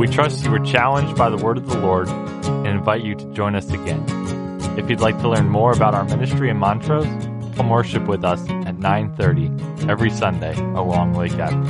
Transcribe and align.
We 0.00 0.08
trust 0.08 0.42
you 0.42 0.50
were 0.50 0.60
challenged 0.60 1.14
by 1.14 1.28
the 1.28 1.36
word 1.36 1.58
of 1.58 1.68
the 1.68 1.78
Lord 1.78 2.08
and 2.08 2.66
invite 2.68 3.04
you 3.04 3.14
to 3.16 3.34
join 3.34 3.54
us 3.54 3.68
again. 3.70 4.02
If 4.78 4.88
you'd 4.88 5.00
like 5.00 5.20
to 5.20 5.28
learn 5.28 5.50
more 5.50 5.72
about 5.72 5.94
our 5.94 6.04
ministry 6.04 6.48
in 6.48 6.56
Montrose, 6.56 7.04
come 7.54 7.68
worship 7.68 8.06
with 8.06 8.24
us 8.24 8.40
at 8.64 8.78
9:30 8.78 9.50
every 9.90 10.08
Sunday 10.08 10.56
along 10.72 11.12
Lake 11.12 11.32
Avenue. 11.32 11.68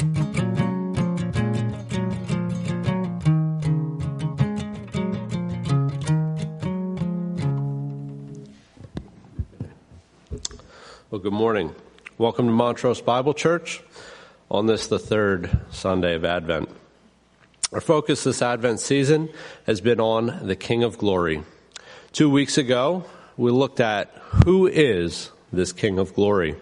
Well, 11.11 11.21
good 11.21 11.33
morning. 11.33 11.75
Welcome 12.17 12.47
to 12.47 12.53
Montrose 12.53 13.01
Bible 13.01 13.35
Church 13.35 13.83
on 14.49 14.67
this, 14.67 14.87
the 14.87 15.01
third 15.01 15.51
Sunday 15.73 16.15
of 16.15 16.25
Advent. 16.25 16.69
Our 17.73 17.81
focus 17.81 18.25
this 18.25 18.43
Advent 18.43 18.81
season 18.81 19.29
has 19.65 19.81
been 19.81 20.01
on 20.01 20.45
the 20.45 20.57
King 20.57 20.83
of 20.83 20.99
Glory. 20.99 21.45
Two 22.11 22.29
weeks 22.29 22.59
ago, 22.59 23.05
we 23.37 23.53
looked 23.53 23.79
at 23.79 24.11
who 24.45 24.67
is 24.67 25.31
this 25.53 25.73
King 25.73 26.01
of 26.01 26.13
Glory. 26.13 26.57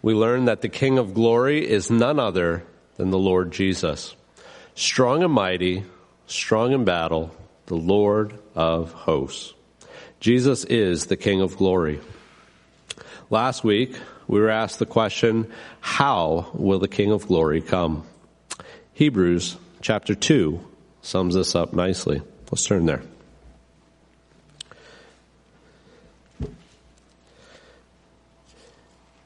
We 0.00 0.14
learned 0.14 0.48
that 0.48 0.62
the 0.62 0.70
King 0.70 0.96
of 0.96 1.12
Glory 1.12 1.68
is 1.68 1.90
none 1.90 2.18
other 2.18 2.64
than 2.96 3.10
the 3.10 3.18
Lord 3.18 3.52
Jesus. 3.52 4.16
Strong 4.74 5.22
and 5.22 5.32
mighty, 5.34 5.84
strong 6.26 6.72
in 6.72 6.86
battle, 6.86 7.36
the 7.66 7.76
Lord 7.76 8.32
of 8.54 8.92
hosts. 8.92 9.52
Jesus 10.20 10.64
is 10.64 11.04
the 11.04 11.18
King 11.18 11.42
of 11.42 11.58
Glory. 11.58 12.00
Last 13.28 13.62
week, 13.62 13.94
we 14.26 14.40
were 14.40 14.48
asked 14.48 14.78
the 14.78 14.86
question, 14.86 15.52
how 15.82 16.50
will 16.54 16.78
the 16.78 16.88
King 16.88 17.12
of 17.12 17.26
Glory 17.26 17.60
come? 17.60 18.06
Hebrews 18.94 19.58
chapter 19.80 20.14
2 20.14 20.60
sums 21.02 21.34
this 21.34 21.54
up 21.54 21.72
nicely. 21.72 22.22
Let's 22.50 22.64
turn 22.64 22.86
there. 22.86 23.02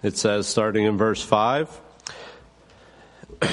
It 0.02 0.16
says, 0.18 0.46
starting 0.46 0.84
in 0.84 0.98
verse 0.98 1.22
5, 1.22 1.80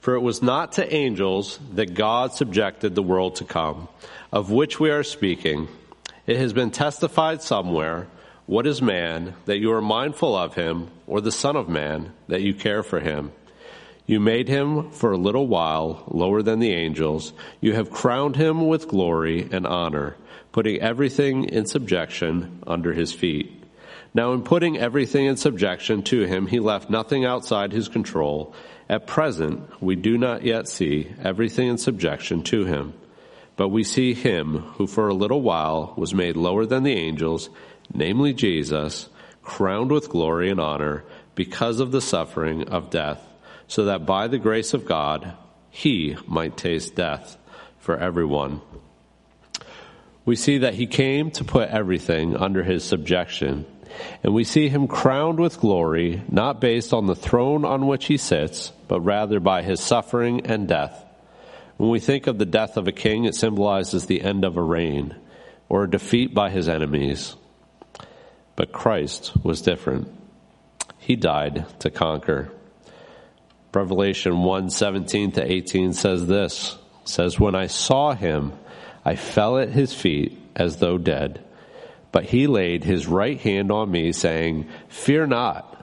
For 0.00 0.14
it 0.14 0.20
was 0.20 0.40
not 0.40 0.72
to 0.72 0.94
angels 0.94 1.58
that 1.74 1.94
God 1.94 2.32
subjected 2.32 2.94
the 2.94 3.02
world 3.02 3.36
to 3.36 3.44
come, 3.44 3.88
of 4.32 4.50
which 4.50 4.80
we 4.80 4.90
are 4.90 5.02
speaking. 5.02 5.68
It 6.26 6.36
has 6.36 6.52
been 6.52 6.70
testified 6.70 7.42
somewhere 7.42 8.06
what 8.46 8.66
is 8.66 8.80
man 8.80 9.34
that 9.44 9.58
you 9.58 9.72
are 9.72 9.82
mindful 9.82 10.34
of 10.34 10.54
him, 10.54 10.88
or 11.06 11.20
the 11.20 11.30
Son 11.30 11.54
of 11.54 11.68
Man 11.68 12.12
that 12.28 12.40
you 12.40 12.54
care 12.54 12.82
for 12.82 12.98
him? 12.98 13.30
You 14.10 14.18
made 14.18 14.48
him 14.48 14.90
for 14.90 15.12
a 15.12 15.16
little 15.16 15.46
while 15.46 16.02
lower 16.08 16.42
than 16.42 16.58
the 16.58 16.72
angels. 16.72 17.32
You 17.60 17.74
have 17.74 17.92
crowned 17.92 18.34
him 18.34 18.66
with 18.66 18.88
glory 18.88 19.48
and 19.52 19.64
honor, 19.64 20.16
putting 20.50 20.80
everything 20.80 21.44
in 21.44 21.64
subjection 21.64 22.60
under 22.66 22.92
his 22.92 23.12
feet. 23.12 23.62
Now, 24.12 24.32
in 24.32 24.42
putting 24.42 24.76
everything 24.76 25.26
in 25.26 25.36
subjection 25.36 26.02
to 26.10 26.24
him, 26.24 26.48
he 26.48 26.58
left 26.58 26.90
nothing 26.90 27.24
outside 27.24 27.70
his 27.70 27.88
control. 27.88 28.52
At 28.88 29.06
present, 29.06 29.80
we 29.80 29.94
do 29.94 30.18
not 30.18 30.42
yet 30.42 30.66
see 30.66 31.12
everything 31.22 31.68
in 31.68 31.78
subjection 31.78 32.42
to 32.42 32.64
him. 32.64 32.94
But 33.54 33.68
we 33.68 33.84
see 33.84 34.12
him 34.12 34.58
who 34.74 34.88
for 34.88 35.06
a 35.06 35.14
little 35.14 35.40
while 35.40 35.94
was 35.96 36.12
made 36.12 36.34
lower 36.34 36.66
than 36.66 36.82
the 36.82 36.94
angels 36.94 37.48
namely 37.94 38.34
Jesus, 38.34 39.08
crowned 39.44 39.92
with 39.92 40.08
glory 40.08 40.50
and 40.50 40.58
honor 40.58 41.04
because 41.36 41.78
of 41.78 41.92
the 41.92 42.00
suffering 42.00 42.68
of 42.68 42.90
death, 42.90 43.24
so 43.70 43.84
that 43.84 44.04
by 44.04 44.26
the 44.26 44.38
grace 44.38 44.74
of 44.74 44.84
God 44.84 45.32
he 45.70 46.16
might 46.26 46.56
taste 46.56 46.96
death 46.96 47.38
for 47.78 47.96
everyone. 47.96 48.60
We 50.24 50.34
see 50.34 50.58
that 50.58 50.74
he 50.74 50.88
came 50.88 51.30
to 51.30 51.44
put 51.44 51.68
everything 51.68 52.36
under 52.36 52.64
his 52.64 52.82
subjection, 52.82 53.64
and 54.24 54.34
we 54.34 54.42
see 54.42 54.68
him 54.68 54.88
crowned 54.88 55.38
with 55.38 55.60
glory, 55.60 56.20
not 56.28 56.60
based 56.60 56.92
on 56.92 57.06
the 57.06 57.14
throne 57.14 57.64
on 57.64 57.86
which 57.86 58.06
he 58.06 58.16
sits, 58.16 58.72
but 58.88 59.02
rather 59.02 59.38
by 59.38 59.62
his 59.62 59.78
suffering 59.78 60.46
and 60.46 60.66
death. 60.66 61.04
When 61.76 61.90
we 61.90 62.00
think 62.00 62.26
of 62.26 62.38
the 62.38 62.46
death 62.46 62.76
of 62.76 62.88
a 62.88 62.92
king, 62.92 63.24
it 63.24 63.36
symbolizes 63.36 64.06
the 64.06 64.22
end 64.22 64.44
of 64.44 64.56
a 64.56 64.62
reign 64.62 65.14
or 65.68 65.84
a 65.84 65.90
defeat 65.90 66.34
by 66.34 66.50
his 66.50 66.68
enemies. 66.68 67.36
But 68.56 68.72
Christ 68.72 69.32
was 69.44 69.62
different. 69.62 70.12
He 70.98 71.14
died 71.14 71.66
to 71.78 71.90
conquer. 71.90 72.50
Revelation 73.72 74.42
1 74.42 74.70
17 74.70 75.32
to 75.32 75.52
18 75.52 75.92
says 75.92 76.26
this 76.26 76.76
says, 77.04 77.38
When 77.38 77.54
I 77.54 77.66
saw 77.66 78.14
him, 78.14 78.52
I 79.04 79.16
fell 79.16 79.58
at 79.58 79.70
his 79.70 79.94
feet 79.94 80.38
as 80.56 80.76
though 80.76 80.98
dead. 80.98 81.44
But 82.12 82.24
he 82.24 82.46
laid 82.46 82.84
his 82.84 83.06
right 83.06 83.38
hand 83.38 83.70
on 83.70 83.90
me, 83.90 84.12
saying, 84.12 84.68
Fear 84.88 85.28
not. 85.28 85.76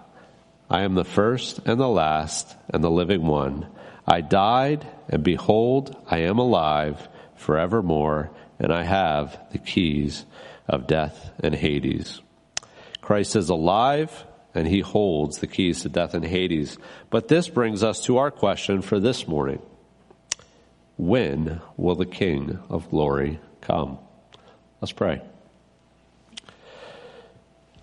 I 0.70 0.82
am 0.82 0.96
the 0.96 1.06
first 1.06 1.60
and 1.66 1.80
the 1.80 1.88
last 1.88 2.56
and 2.70 2.84
the 2.84 2.92
living 2.92 3.26
one. 3.26 3.68
I 4.06 4.22
died, 4.22 4.86
and 5.08 5.24
behold, 5.24 5.96
I 6.10 6.20
am 6.20 6.40
alive 6.40 7.08
forevermore, 7.36 8.32
and 8.60 8.74
I 8.74 8.84
have 8.84 9.40
the 9.52 9.60
keys 9.60 10.26
of 10.68 10.88
death 10.88 11.32
and 11.40 11.56
Hades. 11.56 12.22
Christ 13.00 13.38
is 13.38 13.50
alive 13.50 14.26
and 14.58 14.68
he 14.68 14.80
holds 14.80 15.38
the 15.38 15.46
keys 15.46 15.84
to 15.84 15.90
death 15.90 16.16
and 16.16 16.26
Hades. 16.26 16.80
But 17.12 17.28
this 17.28 17.48
brings 17.48 17.84
us 17.84 18.02
to 18.06 18.18
our 18.18 18.32
question 18.32 18.82
for 18.82 19.00
this 19.00 19.28
morning. 19.28 19.62
When 20.98 21.62
will 21.78 21.94
the 21.94 22.08
King 22.08 22.58
of 22.68 22.90
glory 22.90 23.40
come? 23.62 24.00
Let's 24.82 24.92
pray. 24.92 25.22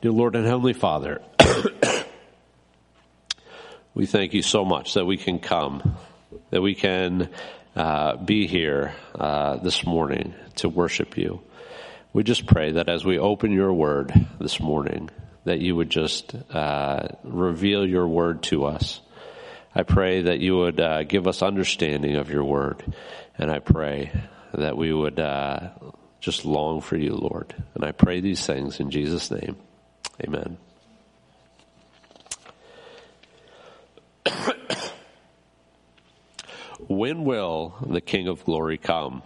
Dear 0.02 0.10
Lord 0.10 0.34
and 0.34 0.44
Heavenly 0.44 0.72
Father, 0.72 1.22
we 3.94 4.06
thank 4.06 4.34
you 4.34 4.42
so 4.42 4.64
much 4.64 4.94
that 4.94 5.04
we 5.04 5.16
can 5.16 5.38
come, 5.38 5.96
that 6.50 6.60
we 6.60 6.74
can 6.74 7.30
uh, 7.76 8.16
be 8.16 8.48
here 8.48 8.96
uh, 9.14 9.58
this 9.58 9.86
morning 9.86 10.34
to 10.56 10.68
worship 10.68 11.16
you. 11.16 11.40
We 12.12 12.24
just 12.24 12.46
pray 12.46 12.72
that 12.72 12.88
as 12.88 13.04
we 13.04 13.16
open 13.16 13.52
your 13.52 13.72
word 13.72 14.12
this 14.40 14.58
morning, 14.58 15.10
that 15.44 15.60
you 15.60 15.76
would 15.76 15.90
just 15.90 16.34
uh, 16.50 17.08
reveal 17.22 17.86
your 17.86 18.08
word 18.08 18.42
to 18.44 18.64
us. 18.64 19.00
I 19.74 19.82
pray 19.82 20.22
that 20.22 20.40
you 20.40 20.56
would 20.56 20.80
uh, 20.80 21.02
give 21.02 21.26
us 21.26 21.42
understanding 21.42 22.16
of 22.16 22.30
your 22.30 22.44
word. 22.44 22.82
And 23.36 23.50
I 23.50 23.58
pray 23.58 24.12
that 24.52 24.76
we 24.76 24.92
would 24.92 25.18
uh, 25.18 25.70
just 26.20 26.44
long 26.44 26.80
for 26.80 26.96
you, 26.96 27.14
Lord. 27.14 27.54
And 27.74 27.84
I 27.84 27.90
pray 27.92 28.20
these 28.20 28.46
things 28.46 28.78
in 28.80 28.90
Jesus' 28.90 29.30
name. 29.30 29.56
Amen. 30.22 30.56
when 36.88 37.24
will 37.24 37.74
the 37.84 38.00
King 38.00 38.28
of 38.28 38.44
Glory 38.44 38.78
come? 38.78 39.22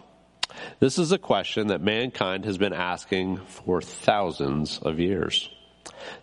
This 0.81 0.99
is 0.99 1.13
a 1.13 1.19
question 1.19 1.69
that 1.69 1.83
mankind 1.83 2.47
has 2.47 2.57
been 2.57 2.73
asking 2.73 3.37
for 3.47 3.83
thousands 3.83 4.79
of 4.79 4.99
years. 4.99 5.51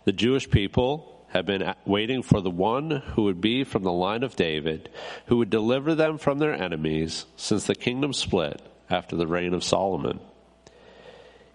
The 0.04 0.12
Jewish 0.12 0.50
people 0.50 1.24
have 1.28 1.46
been 1.46 1.74
waiting 1.84 2.22
for 2.22 2.40
the 2.40 2.50
one 2.50 2.90
who 2.90 3.24
would 3.24 3.40
be 3.40 3.64
from 3.64 3.82
the 3.82 3.92
line 3.92 4.22
of 4.22 4.36
David, 4.36 4.88
who 5.26 5.38
would 5.38 5.50
deliver 5.50 5.94
them 5.94 6.18
from 6.18 6.38
their 6.38 6.54
enemies 6.54 7.26
since 7.36 7.66
the 7.66 7.74
kingdom 7.74 8.12
split 8.12 8.60
after 8.88 9.16
the 9.16 9.26
reign 9.26 9.52
of 9.52 9.64
Solomon. 9.64 10.20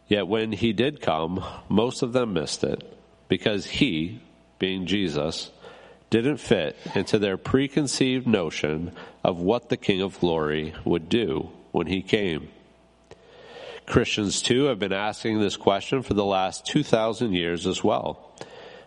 Yet 0.08 0.28
when 0.28 0.52
he 0.52 0.74
did 0.74 1.02
come, 1.02 1.44
most 1.70 2.02
of 2.02 2.14
them 2.14 2.34
missed 2.34 2.64
it 2.64 2.98
because 3.30 3.66
he, 3.66 4.22
being 4.60 4.86
Jesus, 4.86 5.52
didn't 6.10 6.38
fit 6.38 6.76
into 6.94 7.18
their 7.18 7.38
preconceived 7.38 8.28
notion 8.28 8.92
of 9.24 9.40
what 9.40 9.70
the 9.70 9.78
King 9.78 10.02
of 10.02 10.20
Glory 10.20 10.74
would 10.84 11.08
do 11.08 11.50
when 11.72 11.88
he 11.88 12.02
came. 12.02 12.50
Christians, 13.92 14.42
too, 14.42 14.68
have 14.68 14.80
been 14.80 14.94
asking 14.94 15.42
this 15.42 15.58
question 15.58 16.02
for 16.02 16.14
the 16.14 16.24
last 16.24 16.66
2,000 16.66 17.34
years 17.34 17.68
as 17.68 17.84
well. 17.84 18.34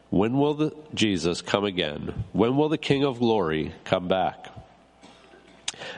When 0.09 0.39
will 0.39 0.73
Jesus 0.95 1.43
come 1.43 1.67
again? 1.67 2.25
When 2.33 2.57
will 2.57 2.71
the 2.71 2.79
King 2.79 3.05
of 3.05 3.19
Glory 3.19 3.75
come 3.85 4.09
back? 4.09 4.49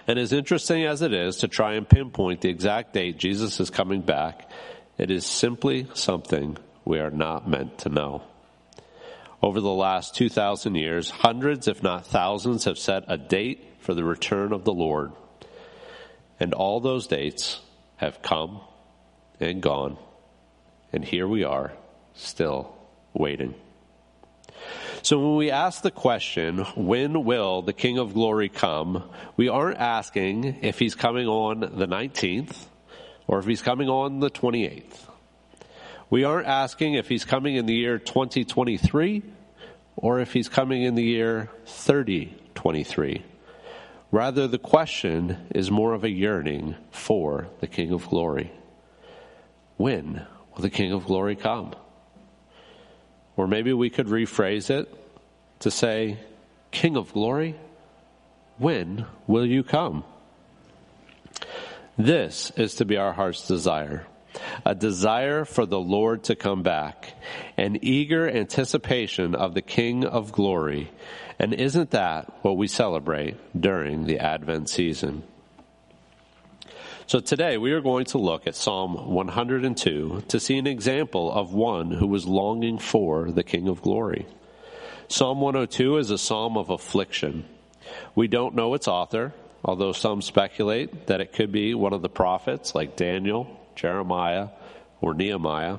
And 0.09 0.19
as 0.19 0.33
interesting 0.33 0.85
as 0.87 1.03
it 1.03 1.15
is 1.15 1.37
to 1.37 1.49
try 1.49 1.75
and 1.75 1.89
pinpoint 1.89 2.41
the 2.41 2.49
exact 2.49 2.95
date 2.95 3.17
Jesus 3.17 3.61
is 3.61 3.71
coming 3.71 4.01
back, 4.01 4.51
it 4.99 5.13
is 5.13 5.25
simply 5.25 5.87
something 5.95 6.57
we 6.85 6.99
are 6.99 7.11
not 7.11 7.49
meant 7.49 7.79
to 7.79 7.89
know. 7.89 8.23
Over 9.41 9.61
the 9.61 9.69
last 9.69 10.17
2,000 10.17 10.75
years, 10.75 11.11
hundreds, 11.11 11.69
if 11.69 11.81
not 11.81 12.07
thousands, 12.07 12.65
have 12.65 12.77
set 12.77 13.05
a 13.07 13.17
date 13.17 13.73
for 13.79 13.95
the 13.95 14.03
return 14.03 14.53
of 14.53 14.65
the 14.65 14.75
Lord. 14.75 15.13
And 16.41 16.53
all 16.53 16.81
those 16.81 17.07
dates 17.07 17.61
have 17.99 18.21
come 18.21 18.63
and 19.41 19.61
gone. 19.61 19.97
And 20.93 21.05
here 21.05 21.29
we 21.29 21.45
are, 21.45 21.73
still 22.15 22.75
waiting. 23.13 23.55
So 25.03 25.19
when 25.19 25.37
we 25.37 25.51
ask 25.51 25.83
the 25.83 25.91
question, 25.91 26.59
when 26.75 27.25
will 27.25 27.63
the 27.63 27.73
King 27.73 27.99
of 27.99 28.15
Glory 28.15 28.49
come? 28.49 29.05
We 29.37 29.49
aren't 29.49 29.79
asking 29.79 30.59
if 30.63 30.79
he's 30.79 30.95
coming 30.95 31.29
on 31.29 31.61
the 31.61 31.87
19th 31.87 32.57
or 33.27 33.39
if 33.39 33.45
he's 33.45 33.63
coming 33.63 33.89
on 33.89 34.21
the 34.21 34.31
28th. 34.31 35.07
We 36.11 36.25
aren't 36.25 36.47
asking 36.47 36.95
if 36.95 37.09
he's 37.09 37.25
coming 37.25 37.57
in 37.57 37.67
the 37.67 37.75
year 37.75 37.99
2023 37.99 39.23
or 39.97 40.21
if 40.21 40.33
he's 40.33 40.49
coming 40.49 40.83
in 40.83 40.95
the 40.95 41.05
year 41.05 41.51
3023. 41.67 43.25
Rather, 44.13 44.47
the 44.47 44.59
question 44.59 45.47
is 45.55 45.71
more 45.71 45.93
of 45.93 46.05
a 46.05 46.11
yearning 46.11 46.77
for 46.91 47.49
the 47.61 47.67
King 47.67 47.93
of 47.93 48.09
Glory. 48.09 48.53
When 49.77 50.27
will 50.55 50.63
the 50.63 50.71
King 50.71 50.93
of 50.93 51.07
Glory 51.07 51.37
come? 51.37 51.75
Or 53.37 53.47
maybe 53.47 53.73
we 53.73 53.91
could 53.91 54.07
rephrase 54.07 54.71
it 54.71 54.93
to 55.61 55.71
say, 55.71 56.19
King 56.71 56.97
of 56.97 57.13
Glory, 57.13 57.57
when 58.59 59.07
will 59.27 59.47
you 59.47 59.63
come? 59.63 60.05
This 61.99 62.51
is 62.57 62.77
to 62.77 62.85
be 62.85 62.97
our 62.97 63.13
heart's 63.13 63.47
desire 63.47 64.07
a 64.65 64.75
desire 64.75 65.45
for 65.45 65.67
the 65.67 65.81
Lord 65.81 66.25
to 66.25 66.37
come 66.37 66.63
back, 66.63 67.15
an 67.57 67.79
eager 67.83 68.29
anticipation 68.29 69.35
of 69.35 69.55
the 69.55 69.63
King 69.63 70.05
of 70.05 70.33
glory. 70.33 70.91
And 71.39 71.55
isn't 71.55 71.91
that 71.91 72.33
what 72.43 72.57
we 72.57 72.67
celebrate 72.67 73.37
during 73.59 74.05
the 74.05 74.19
Advent 74.19 74.69
season? 74.69 75.23
So 77.09 77.21
today 77.21 77.57
we 77.57 77.71
are 77.71 77.81
going 77.81 78.07
to 78.07 78.19
look 78.19 78.49
at 78.49 78.57
Psalm 78.57 79.13
102 79.15 80.25
to 80.27 80.41
see 80.41 80.59
an 80.59 80.67
example 80.67 81.31
of 81.31 81.55
one 81.55 81.93
who 81.93 82.09
was 82.09 82.27
longing 82.27 82.81
for 82.81 83.31
the 83.31 83.45
King 83.45 83.69
of 83.69 83.81
glory. 83.81 84.27
Psalm 85.07 85.41
102 85.41 85.99
is 85.99 86.11
a 86.11 86.19
psalm 86.19 86.57
of 86.57 86.69
affliction. 86.69 87.45
We 88.17 88.27
don't 88.27 88.57
know 88.57 88.75
its 88.75 88.89
author, 88.89 89.35
although 89.65 89.93
some 89.93 90.21
speculate 90.21 91.07
that 91.07 91.21
it 91.21 91.33
could 91.33 91.53
be 91.53 91.75
one 91.75 91.93
of 91.93 92.03
the 92.03 92.09
prophets 92.09 92.75
like 92.75 92.97
Daniel 92.97 93.57
Jeremiah, 93.77 94.49
or 95.01 95.15
Nehemiah. 95.15 95.79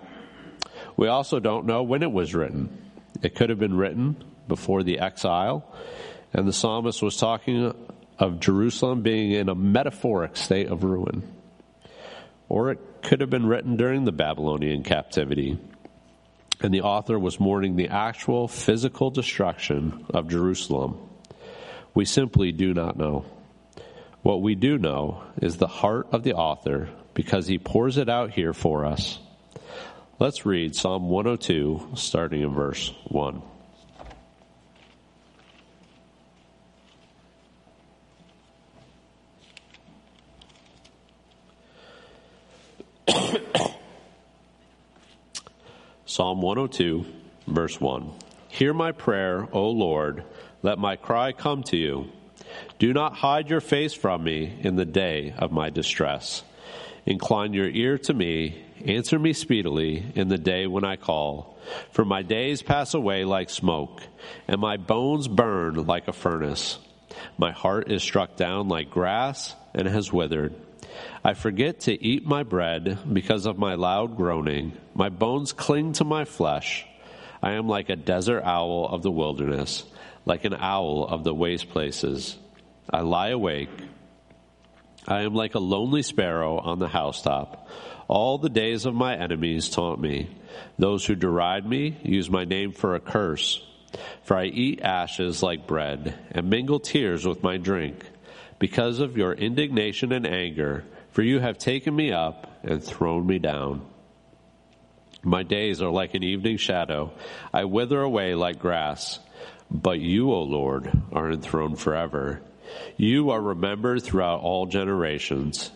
We 0.95 1.09
also 1.09 1.41
don't 1.41 1.65
know 1.65 1.83
when 1.83 2.03
it 2.03 2.11
was 2.11 2.33
written. 2.33 2.89
It 3.21 3.35
could 3.35 3.49
have 3.49 3.59
been 3.59 3.75
written 3.75 4.23
before 4.47 4.81
the 4.81 4.99
exile, 4.99 5.75
and 6.31 6.47
the 6.47 6.53
psalmist 6.53 7.01
was 7.01 7.17
talking 7.17 7.73
of 8.19 8.39
Jerusalem 8.39 9.01
being 9.01 9.31
in 9.31 9.49
a 9.49 9.55
metaphoric 9.55 10.35
state 10.35 10.67
of 10.67 10.83
ruin. 10.83 11.23
Or 12.49 12.71
it 12.71 12.79
could 13.03 13.21
have 13.21 13.29
been 13.29 13.45
written 13.45 13.77
during 13.77 14.05
the 14.05 14.11
Babylonian 14.11 14.83
captivity, 14.83 15.57
and 16.61 16.73
the 16.73 16.81
author 16.81 17.19
was 17.19 17.39
mourning 17.39 17.75
the 17.75 17.89
actual 17.89 18.47
physical 18.47 19.11
destruction 19.11 20.05
of 20.09 20.29
Jerusalem. 20.29 20.97
We 21.93 22.05
simply 22.05 22.51
do 22.51 22.73
not 22.73 22.97
know. 22.97 23.25
What 24.23 24.41
we 24.41 24.55
do 24.55 24.77
know 24.77 25.23
is 25.41 25.57
the 25.57 25.67
heart 25.67 26.07
of 26.11 26.23
the 26.23 26.33
author 26.33 26.89
because 27.13 27.47
he 27.47 27.57
pours 27.57 27.97
it 27.97 28.09
out 28.09 28.31
here 28.31 28.53
for 28.53 28.85
us. 28.85 29.19
Let's 30.19 30.45
read 30.45 30.75
Psalm 30.75 31.09
102, 31.09 31.89
starting 31.95 32.41
in 32.41 32.53
verse 32.53 32.91
1. 33.05 33.41
Psalm 46.05 46.41
102, 46.41 47.05
verse 47.47 47.79
1. 47.79 48.11
Hear 48.49 48.73
my 48.73 48.91
prayer, 48.91 49.47
O 49.51 49.69
Lord. 49.69 50.23
Let 50.61 50.79
my 50.79 50.95
cry 50.95 51.31
come 51.31 51.63
to 51.63 51.77
you. 51.77 52.09
Do 52.79 52.93
not 52.93 53.15
hide 53.15 53.49
your 53.49 53.61
face 53.61 53.93
from 53.93 54.23
me 54.23 54.57
in 54.61 54.75
the 54.75 54.85
day 54.85 55.33
of 55.37 55.51
my 55.51 55.69
distress. 55.69 56.43
Incline 57.05 57.53
your 57.53 57.69
ear 57.69 57.97
to 57.99 58.13
me, 58.13 58.63
answer 58.85 59.17
me 59.17 59.33
speedily 59.33 60.05
in 60.15 60.27
the 60.27 60.37
day 60.37 60.67
when 60.67 60.83
I 60.83 60.97
call. 60.97 61.57
For 61.91 62.05
my 62.05 62.21
days 62.21 62.61
pass 62.61 62.93
away 62.93 63.25
like 63.25 63.49
smoke, 63.49 64.01
and 64.47 64.59
my 64.59 64.77
bones 64.77 65.27
burn 65.27 65.85
like 65.85 66.07
a 66.07 66.13
furnace. 66.13 66.77
My 67.37 67.51
heart 67.51 67.91
is 67.91 68.03
struck 68.03 68.35
down 68.35 68.67
like 68.67 68.89
grass 68.89 69.55
and 69.73 69.87
has 69.87 70.11
withered. 70.11 70.53
I 71.23 71.33
forget 71.33 71.81
to 71.81 72.03
eat 72.03 72.25
my 72.25 72.43
bread 72.43 72.99
because 73.11 73.45
of 73.45 73.57
my 73.57 73.75
loud 73.75 74.15
groaning. 74.15 74.73
My 74.93 75.09
bones 75.09 75.53
cling 75.53 75.93
to 75.93 76.03
my 76.03 76.25
flesh. 76.25 76.85
I 77.41 77.53
am 77.53 77.67
like 77.67 77.89
a 77.89 77.95
desert 77.95 78.43
owl 78.43 78.87
of 78.87 79.03
the 79.03 79.11
wilderness, 79.11 79.83
like 80.25 80.45
an 80.45 80.55
owl 80.55 81.05
of 81.07 81.23
the 81.23 81.33
waste 81.33 81.69
places. 81.69 82.37
I 82.89 83.01
lie 83.01 83.29
awake 83.29 83.69
I 85.07 85.21
am 85.21 85.33
like 85.33 85.55
a 85.55 85.59
lonely 85.59 86.01
sparrow 86.01 86.57
on 86.57 86.79
the 86.79 86.87
housetop. 86.89 87.69
All 88.09 88.37
the 88.37 88.49
days 88.49 88.85
of 88.85 88.93
my 88.93 89.15
enemies 89.15 89.69
taunt 89.69 90.01
me. 90.01 90.29
Those 90.77 91.05
who 91.05 91.15
deride 91.15 91.65
me 91.65 91.97
use 92.03 92.29
my 92.29 92.43
name 92.43 92.73
for 92.73 92.93
a 92.93 92.99
curse. 92.99 93.63
For 94.23 94.35
I 94.35 94.45
eat 94.45 94.81
ashes 94.81 95.41
like 95.41 95.65
bread 95.65 96.13
and 96.31 96.49
mingle 96.49 96.81
tears 96.81 97.25
with 97.25 97.41
my 97.41 97.55
drink 97.55 98.05
because 98.59 98.99
of 98.99 99.17
your 99.17 99.33
indignation 99.33 100.11
and 100.11 100.25
anger, 100.25 100.83
for 101.11 101.21
you 101.21 101.39
have 101.39 101.57
taken 101.57 101.95
me 101.95 102.11
up 102.11 102.59
and 102.63 102.83
thrown 102.83 103.25
me 103.25 103.39
down. 103.39 103.85
My 105.23 105.43
days 105.43 105.81
are 105.81 105.89
like 105.89 106.13
an 106.13 106.23
evening 106.23 106.57
shadow. 106.57 107.11
I 107.53 107.65
wither 107.65 108.01
away 108.01 108.35
like 108.35 108.59
grass. 108.59 109.19
But 109.69 109.99
you, 109.99 110.31
O 110.31 110.43
Lord, 110.43 110.89
are 111.11 111.31
enthroned 111.31 111.79
forever. 111.79 112.41
You 112.95 113.31
are 113.31 113.41
remembered 113.41 114.03
throughout 114.03 114.41
all 114.41 114.65
generations. 114.65 115.71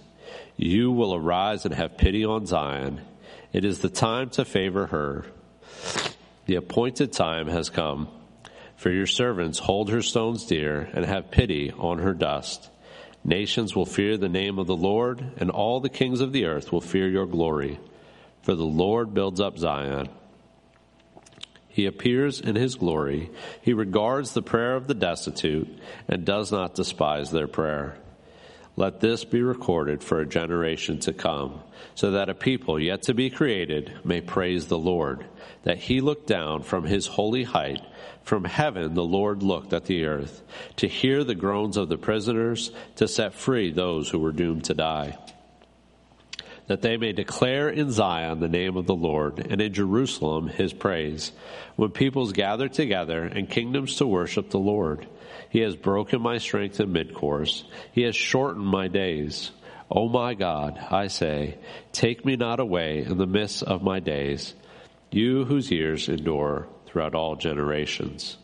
You 0.55 0.91
will 0.91 1.13
arise 1.13 1.65
and 1.65 1.73
have 1.73 1.97
pity 1.97 2.23
on 2.23 2.45
Zion. 2.45 3.01
It 3.51 3.65
is 3.65 3.79
the 3.79 3.89
time 3.89 4.29
to 4.31 4.45
favor 4.45 4.87
her. 4.87 5.25
The 6.45 6.55
appointed 6.55 7.11
time 7.11 7.47
has 7.47 7.69
come. 7.69 8.07
For 8.77 8.89
your 8.89 9.07
servants 9.07 9.59
hold 9.59 9.89
her 9.91 10.01
stones 10.01 10.45
dear 10.45 10.89
and 10.93 11.05
have 11.05 11.29
pity 11.29 11.71
on 11.71 11.99
her 11.99 12.13
dust. 12.13 12.70
Nations 13.23 13.75
will 13.75 13.85
fear 13.85 14.17
the 14.17 14.29
name 14.29 14.57
of 14.57 14.67
the 14.67 14.75
Lord, 14.75 15.23
and 15.37 15.49
all 15.49 15.79
the 15.79 15.89
kings 15.89 16.21
of 16.21 16.31
the 16.31 16.45
earth 16.45 16.71
will 16.71 16.81
fear 16.81 17.07
your 17.07 17.27
glory. 17.27 17.79
For 18.41 18.55
the 18.55 18.63
Lord 18.63 19.13
builds 19.13 19.39
up 19.39 19.57
Zion 19.57 20.09
he 21.71 21.85
appears 21.85 22.41
in 22.41 22.55
his 22.55 22.75
glory. 22.75 23.29
He 23.61 23.71
regards 23.71 24.33
the 24.33 24.41
prayer 24.41 24.75
of 24.75 24.87
the 24.87 24.93
destitute 24.93 25.79
and 26.07 26.25
does 26.25 26.51
not 26.51 26.75
despise 26.75 27.31
their 27.31 27.47
prayer. 27.47 27.97
Let 28.75 29.01
this 29.01 29.25
be 29.25 29.41
recorded 29.41 30.03
for 30.03 30.19
a 30.19 30.25
generation 30.25 30.99
to 30.99 31.13
come, 31.13 31.61
so 31.93 32.11
that 32.11 32.29
a 32.29 32.33
people 32.33 32.79
yet 32.79 33.03
to 33.03 33.13
be 33.13 33.29
created 33.29 33.93
may 34.05 34.21
praise 34.21 34.67
the 34.67 34.77
Lord, 34.77 35.25
that 35.63 35.77
he 35.77 35.99
looked 36.01 36.27
down 36.27 36.63
from 36.63 36.85
his 36.85 37.05
holy 37.05 37.43
height. 37.43 37.81
From 38.23 38.45
heaven 38.45 38.93
the 38.93 39.03
Lord 39.03 39.43
looked 39.43 39.73
at 39.73 39.85
the 39.85 40.05
earth, 40.05 40.41
to 40.77 40.87
hear 40.87 41.23
the 41.23 41.35
groans 41.35 41.75
of 41.75 41.89
the 41.89 41.97
prisoners, 41.97 42.71
to 42.95 43.07
set 43.07 43.33
free 43.33 43.71
those 43.71 44.09
who 44.09 44.19
were 44.19 44.31
doomed 44.31 44.63
to 44.65 44.73
die 44.73 45.17
that 46.71 46.81
they 46.81 46.95
may 46.95 47.11
declare 47.11 47.67
in 47.67 47.91
Zion 47.91 48.39
the 48.39 48.47
name 48.47 48.77
of 48.77 48.85
the 48.85 48.95
Lord, 48.95 49.39
and 49.39 49.59
in 49.59 49.73
Jerusalem 49.73 50.47
his 50.47 50.71
praise, 50.71 51.33
when 51.75 51.89
peoples 51.91 52.31
gather 52.31 52.69
together 52.69 53.23
and 53.23 53.49
kingdoms 53.49 53.97
to 53.97 54.07
worship 54.07 54.49
the 54.49 54.57
Lord. 54.57 55.05
He 55.49 55.59
has 55.59 55.75
broken 55.75 56.21
my 56.21 56.37
strength 56.37 56.79
in 56.79 56.93
mid-course. 56.93 57.65
He 57.91 58.03
has 58.03 58.15
shortened 58.15 58.65
my 58.65 58.87
days. 58.87 59.51
O 59.89 60.07
my 60.07 60.33
God, 60.33 60.79
I 60.89 61.07
say, 61.07 61.57
take 61.91 62.23
me 62.23 62.37
not 62.37 62.61
away 62.61 63.03
in 63.03 63.17
the 63.17 63.27
midst 63.27 63.63
of 63.63 63.83
my 63.83 63.99
days, 63.99 64.53
you 65.11 65.43
whose 65.43 65.69
years 65.69 66.07
endure 66.07 66.69
throughout 66.85 67.15
all 67.15 67.35
generations. 67.35 68.37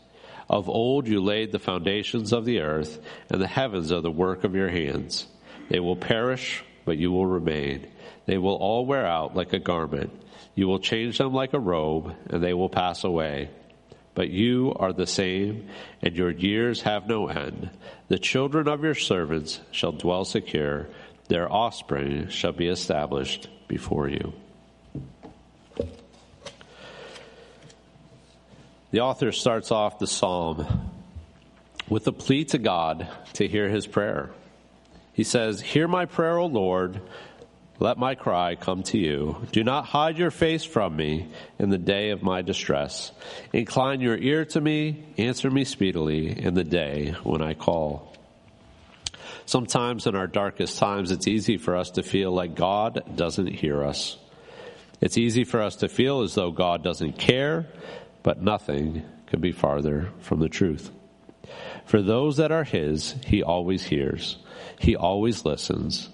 Of 0.50 0.68
old 0.68 1.08
you 1.08 1.22
laid 1.22 1.50
the 1.50 1.58
foundations 1.58 2.34
of 2.34 2.44
the 2.44 2.60
earth, 2.60 3.00
and 3.30 3.40
the 3.40 3.46
heavens 3.46 3.90
are 3.90 4.02
the 4.02 4.10
work 4.10 4.44
of 4.44 4.54
your 4.54 4.68
hands. 4.68 5.26
They 5.70 5.80
will 5.80 5.96
perish, 5.96 6.62
but 6.84 6.98
you 6.98 7.10
will 7.10 7.26
remain 7.26 7.86
they 8.28 8.36
will 8.36 8.56
all 8.56 8.84
wear 8.84 9.06
out 9.06 9.34
like 9.34 9.54
a 9.54 9.58
garment. 9.58 10.12
You 10.54 10.68
will 10.68 10.80
change 10.80 11.16
them 11.16 11.32
like 11.32 11.54
a 11.54 11.58
robe, 11.58 12.14
and 12.28 12.44
they 12.44 12.52
will 12.52 12.68
pass 12.68 13.02
away. 13.02 13.48
But 14.14 14.28
you 14.28 14.74
are 14.76 14.92
the 14.92 15.06
same, 15.06 15.70
and 16.02 16.14
your 16.14 16.30
years 16.30 16.82
have 16.82 17.08
no 17.08 17.28
end. 17.28 17.70
The 18.08 18.18
children 18.18 18.68
of 18.68 18.84
your 18.84 18.94
servants 18.94 19.62
shall 19.70 19.92
dwell 19.92 20.26
secure, 20.26 20.88
their 21.28 21.50
offspring 21.50 22.28
shall 22.28 22.52
be 22.52 22.68
established 22.68 23.48
before 23.66 24.10
you. 24.10 24.34
The 28.90 29.00
author 29.00 29.32
starts 29.32 29.70
off 29.70 29.98
the 29.98 30.06
psalm 30.06 30.90
with 31.88 32.06
a 32.06 32.12
plea 32.12 32.44
to 32.44 32.58
God 32.58 33.08
to 33.34 33.48
hear 33.48 33.70
his 33.70 33.86
prayer. 33.86 34.28
He 35.14 35.24
says, 35.24 35.62
Hear 35.62 35.88
my 35.88 36.04
prayer, 36.04 36.36
O 36.36 36.44
Lord. 36.44 37.00
Let 37.80 37.96
my 37.96 38.16
cry 38.16 38.56
come 38.56 38.82
to 38.84 38.98
you. 38.98 39.46
Do 39.52 39.62
not 39.62 39.86
hide 39.86 40.18
your 40.18 40.32
face 40.32 40.64
from 40.64 40.96
me 40.96 41.28
in 41.60 41.70
the 41.70 41.78
day 41.78 42.10
of 42.10 42.24
my 42.24 42.42
distress. 42.42 43.12
Incline 43.52 44.00
your 44.00 44.16
ear 44.16 44.44
to 44.46 44.60
me, 44.60 45.04
answer 45.16 45.48
me 45.48 45.62
speedily 45.62 46.36
in 46.42 46.54
the 46.54 46.64
day 46.64 47.14
when 47.22 47.40
I 47.40 47.54
call. 47.54 48.16
Sometimes 49.46 50.08
in 50.08 50.16
our 50.16 50.26
darkest 50.26 50.78
times, 50.78 51.12
it's 51.12 51.28
easy 51.28 51.56
for 51.56 51.76
us 51.76 51.92
to 51.92 52.02
feel 52.02 52.32
like 52.32 52.56
God 52.56 53.16
doesn't 53.16 53.46
hear 53.46 53.84
us. 53.84 54.18
It's 55.00 55.16
easy 55.16 55.44
for 55.44 55.62
us 55.62 55.76
to 55.76 55.88
feel 55.88 56.22
as 56.22 56.34
though 56.34 56.50
God 56.50 56.82
doesn't 56.82 57.16
care, 57.16 57.66
but 58.24 58.42
nothing 58.42 59.04
could 59.28 59.40
be 59.40 59.52
farther 59.52 60.10
from 60.18 60.40
the 60.40 60.48
truth. 60.48 60.90
For 61.86 62.02
those 62.02 62.38
that 62.38 62.50
are 62.50 62.64
His, 62.64 63.14
He 63.24 63.44
always 63.44 63.84
hears. 63.84 64.36
He 64.80 64.96
always 64.96 65.44
listens 65.44 66.10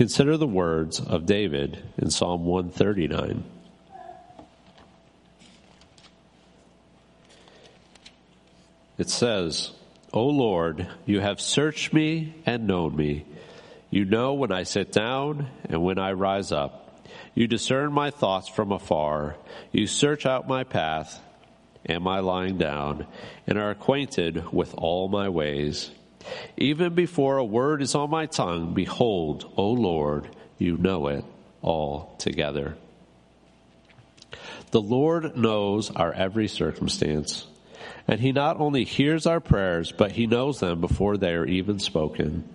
Consider 0.00 0.38
the 0.38 0.46
words 0.46 0.98
of 0.98 1.26
David 1.26 1.82
in 1.98 2.08
Psalm 2.08 2.46
139. 2.46 3.44
It 8.96 9.10
says, 9.10 9.72
O 10.14 10.24
Lord, 10.24 10.88
you 11.04 11.20
have 11.20 11.38
searched 11.38 11.92
me 11.92 12.34
and 12.46 12.66
known 12.66 12.96
me. 12.96 13.26
You 13.90 14.06
know 14.06 14.32
when 14.32 14.50
I 14.50 14.62
sit 14.62 14.90
down 14.90 15.50
and 15.64 15.82
when 15.82 15.98
I 15.98 16.12
rise 16.12 16.50
up. 16.50 17.04
You 17.34 17.46
discern 17.46 17.92
my 17.92 18.10
thoughts 18.10 18.48
from 18.48 18.72
afar. 18.72 19.36
You 19.70 19.86
search 19.86 20.24
out 20.24 20.48
my 20.48 20.64
path 20.64 21.20
and 21.84 22.02
my 22.02 22.20
lying 22.20 22.56
down 22.56 23.06
and 23.46 23.58
are 23.58 23.68
acquainted 23.68 24.50
with 24.50 24.72
all 24.78 25.08
my 25.08 25.28
ways. 25.28 25.90
Even 26.56 26.94
before 26.94 27.38
a 27.38 27.44
word 27.44 27.82
is 27.82 27.94
on 27.94 28.10
my 28.10 28.26
tongue, 28.26 28.74
behold, 28.74 29.50
O 29.56 29.70
Lord, 29.70 30.28
you 30.58 30.76
know 30.76 31.08
it 31.08 31.24
all 31.62 32.14
together. 32.18 32.76
The 34.70 34.80
Lord 34.80 35.36
knows 35.36 35.90
our 35.90 36.12
every 36.12 36.48
circumstance, 36.48 37.46
and 38.06 38.20
He 38.20 38.32
not 38.32 38.60
only 38.60 38.84
hears 38.84 39.26
our 39.26 39.40
prayers, 39.40 39.92
but 39.92 40.12
He 40.12 40.26
knows 40.26 40.60
them 40.60 40.80
before 40.80 41.16
they 41.16 41.32
are 41.32 41.46
even 41.46 41.78
spoken. 41.78 42.48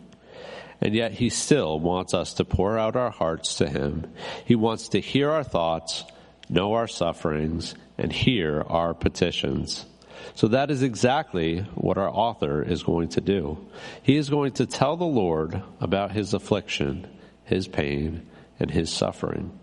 And 0.79 0.93
yet 0.93 1.13
He 1.13 1.29
still 1.29 1.79
wants 1.79 2.13
us 2.13 2.33
to 2.35 2.45
pour 2.45 2.77
out 2.77 2.95
our 2.95 3.11
hearts 3.11 3.55
to 3.55 3.69
Him. 3.69 4.13
He 4.45 4.55
wants 4.55 4.89
to 4.89 5.01
hear 5.01 5.29
our 5.31 5.43
thoughts, 5.43 6.03
know 6.49 6.73
our 6.73 6.87
sufferings, 6.87 7.75
and 7.97 8.11
hear 8.11 8.61
our 8.61 8.93
petitions. 8.93 9.85
So 10.33 10.49
that 10.49 10.71
is 10.71 10.83
exactly 10.83 11.59
what 11.75 11.97
our 11.97 12.09
author 12.09 12.61
is 12.63 12.83
going 12.83 13.09
to 13.09 13.21
do. 13.21 13.65
He 14.03 14.17
is 14.17 14.29
going 14.29 14.53
to 14.53 14.65
tell 14.65 14.97
the 14.97 15.05
Lord 15.05 15.61
about 15.79 16.11
his 16.11 16.33
affliction, 16.33 17.07
his 17.43 17.67
pain, 17.67 18.25
and 18.59 18.71
his 18.71 18.91
suffering. 18.91 19.57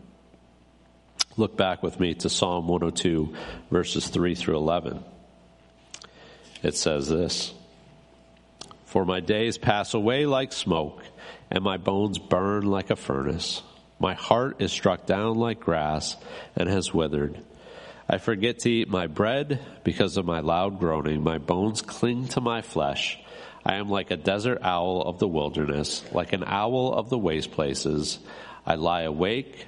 Look 1.37 1.57
back 1.57 1.83
with 1.83 1.99
me 1.99 2.15
to 2.15 2.29
Psalm 2.29 2.69
102, 2.69 3.35
verses 3.71 4.09
3 4.09 4.35
through 4.35 4.57
11. 4.57 5.03
It 6.63 6.77
says 6.77 7.09
this 7.09 7.55
For 8.85 9.05
my 9.05 9.21
days 9.21 9.57
pass 9.59 9.95
away 9.95 10.27
like 10.27 10.53
smoke, 10.53 11.03
and 11.51 11.65
my 11.65 11.79
bones 11.79 12.19
burn 12.19 12.67
like 12.67 12.91
a 12.91 12.97
furnace. 12.97 13.63
My 13.99 14.15
heart 14.15 14.61
is 14.61 14.73
struck 14.73 15.07
down 15.07 15.37
like 15.37 15.61
grass 15.61 16.17
and 16.57 16.69
has 16.69 16.93
withered. 16.93 17.41
I 18.13 18.19
forget 18.19 18.59
to 18.59 18.71
eat 18.71 18.91
my 18.91 19.07
bread 19.07 19.59
because 19.85 20.19
of 20.19 20.27
my 20.27 20.41
loud 20.41 20.79
groaning. 20.79 21.23
My 21.23 21.39
bones 21.39 21.81
cling 21.81 22.29
to 22.29 22.43
my 22.43 22.61
flesh. 22.61 23.19
I 23.65 23.77
am 23.77 23.89
like 23.89 24.11
a 24.11 24.19
desert 24.19 24.59
owl 24.61 25.01
of 25.01 25.19
the 25.19 25.27
wilderness, 25.27 26.05
like 26.13 26.35
an 26.35 26.45
owl 26.45 26.93
of 26.93 27.09
the 27.09 27.17
waste 27.17 27.53
places. 27.53 28.19
I 28.67 28.75
lie 28.75 29.05
awake. 29.05 29.65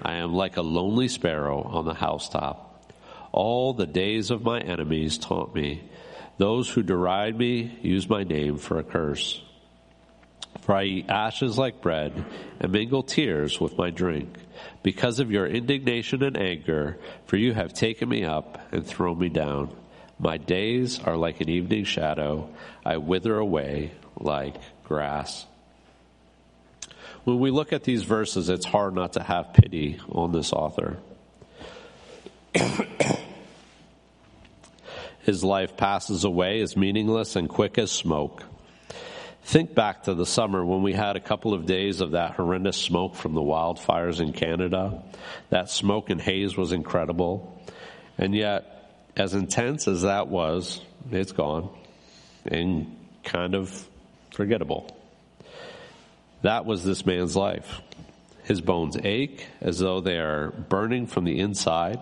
I 0.00 0.14
am 0.14 0.32
like 0.32 0.56
a 0.56 0.62
lonely 0.62 1.08
sparrow 1.08 1.60
on 1.60 1.84
the 1.84 1.92
housetop. 1.92 2.94
All 3.30 3.74
the 3.74 3.86
days 3.86 4.30
of 4.30 4.42
my 4.42 4.58
enemies 4.58 5.18
taunt 5.18 5.54
me. 5.54 5.82
Those 6.38 6.70
who 6.70 6.82
deride 6.82 7.36
me 7.36 7.78
use 7.82 8.08
my 8.08 8.24
name 8.24 8.56
for 8.56 8.78
a 8.78 8.84
curse. 8.84 9.42
For 10.60 10.76
I 10.76 10.84
eat 10.84 11.10
ashes 11.10 11.58
like 11.58 11.80
bread 11.80 12.24
and 12.60 12.70
mingle 12.72 13.02
tears 13.02 13.58
with 13.58 13.76
my 13.76 13.90
drink 13.90 14.38
because 14.82 15.18
of 15.18 15.30
your 15.30 15.46
indignation 15.46 16.22
and 16.22 16.36
anger, 16.36 16.98
for 17.26 17.36
you 17.36 17.52
have 17.52 17.74
taken 17.74 18.08
me 18.08 18.24
up 18.24 18.60
and 18.70 18.86
thrown 18.86 19.18
me 19.18 19.28
down. 19.28 19.74
My 20.18 20.36
days 20.36 21.00
are 21.00 21.16
like 21.16 21.40
an 21.40 21.48
evening 21.48 21.84
shadow. 21.84 22.48
I 22.84 22.98
wither 22.98 23.36
away 23.36 23.90
like 24.16 24.54
grass. 24.84 25.46
When 27.24 27.40
we 27.40 27.50
look 27.50 27.72
at 27.72 27.82
these 27.84 28.02
verses, 28.02 28.48
it's 28.48 28.64
hard 28.64 28.94
not 28.94 29.14
to 29.14 29.22
have 29.22 29.54
pity 29.54 29.98
on 30.10 30.32
this 30.32 30.52
author. 30.52 30.98
His 35.20 35.44
life 35.44 35.76
passes 35.76 36.24
away 36.24 36.60
as 36.60 36.76
meaningless 36.76 37.36
and 37.36 37.48
quick 37.48 37.78
as 37.78 37.92
smoke. 37.92 38.44
Think 39.44 39.74
back 39.74 40.04
to 40.04 40.14
the 40.14 40.24
summer 40.24 40.64
when 40.64 40.82
we 40.82 40.92
had 40.92 41.16
a 41.16 41.20
couple 41.20 41.52
of 41.52 41.66
days 41.66 42.00
of 42.00 42.12
that 42.12 42.36
horrendous 42.36 42.76
smoke 42.76 43.16
from 43.16 43.34
the 43.34 43.40
wildfires 43.40 44.20
in 44.20 44.32
Canada. 44.32 45.02
That 45.50 45.68
smoke 45.68 46.10
and 46.10 46.20
haze 46.20 46.56
was 46.56 46.72
incredible. 46.72 47.60
And 48.16 48.34
yet, 48.34 49.08
as 49.16 49.34
intense 49.34 49.88
as 49.88 50.02
that 50.02 50.28
was, 50.28 50.80
it's 51.10 51.32
gone 51.32 51.70
and 52.44 52.96
kind 53.24 53.54
of 53.54 53.88
forgettable. 54.30 54.96
That 56.42 56.64
was 56.64 56.84
this 56.84 57.04
man's 57.04 57.36
life. 57.36 57.80
His 58.44 58.60
bones 58.60 58.96
ache 59.02 59.46
as 59.60 59.78
though 59.78 60.00
they 60.00 60.18
are 60.18 60.50
burning 60.50 61.06
from 61.06 61.24
the 61.24 61.38
inside. 61.40 61.98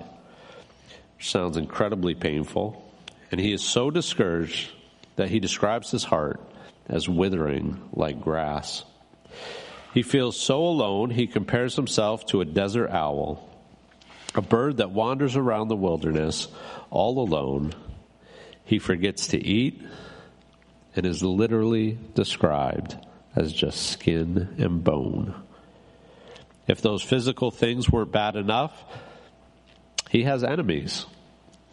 Sounds 1.18 1.56
incredibly 1.56 2.14
painful. 2.14 2.86
And 3.30 3.40
he 3.40 3.52
is 3.52 3.62
so 3.62 3.90
discouraged 3.90 4.70
that 5.16 5.30
he 5.30 5.40
describes 5.40 5.90
his 5.90 6.04
heart 6.04 6.40
as 6.90 7.08
withering 7.08 7.80
like 7.92 8.20
grass. 8.20 8.84
He 9.94 10.02
feels 10.02 10.38
so 10.38 10.64
alone, 10.64 11.10
he 11.10 11.26
compares 11.26 11.76
himself 11.76 12.26
to 12.26 12.40
a 12.40 12.44
desert 12.44 12.90
owl, 12.90 13.48
a 14.34 14.42
bird 14.42 14.76
that 14.76 14.90
wanders 14.90 15.36
around 15.36 15.68
the 15.68 15.76
wilderness 15.76 16.48
all 16.90 17.18
alone. 17.18 17.72
He 18.64 18.78
forgets 18.78 19.28
to 19.28 19.38
eat 19.38 19.82
and 20.94 21.06
is 21.06 21.22
literally 21.22 21.98
described 22.14 22.96
as 23.34 23.52
just 23.52 23.90
skin 23.90 24.56
and 24.58 24.84
bone. 24.84 25.34
If 26.66 26.82
those 26.82 27.02
physical 27.02 27.50
things 27.50 27.90
weren't 27.90 28.12
bad 28.12 28.36
enough, 28.36 28.84
he 30.08 30.24
has 30.24 30.44
enemies 30.44 31.06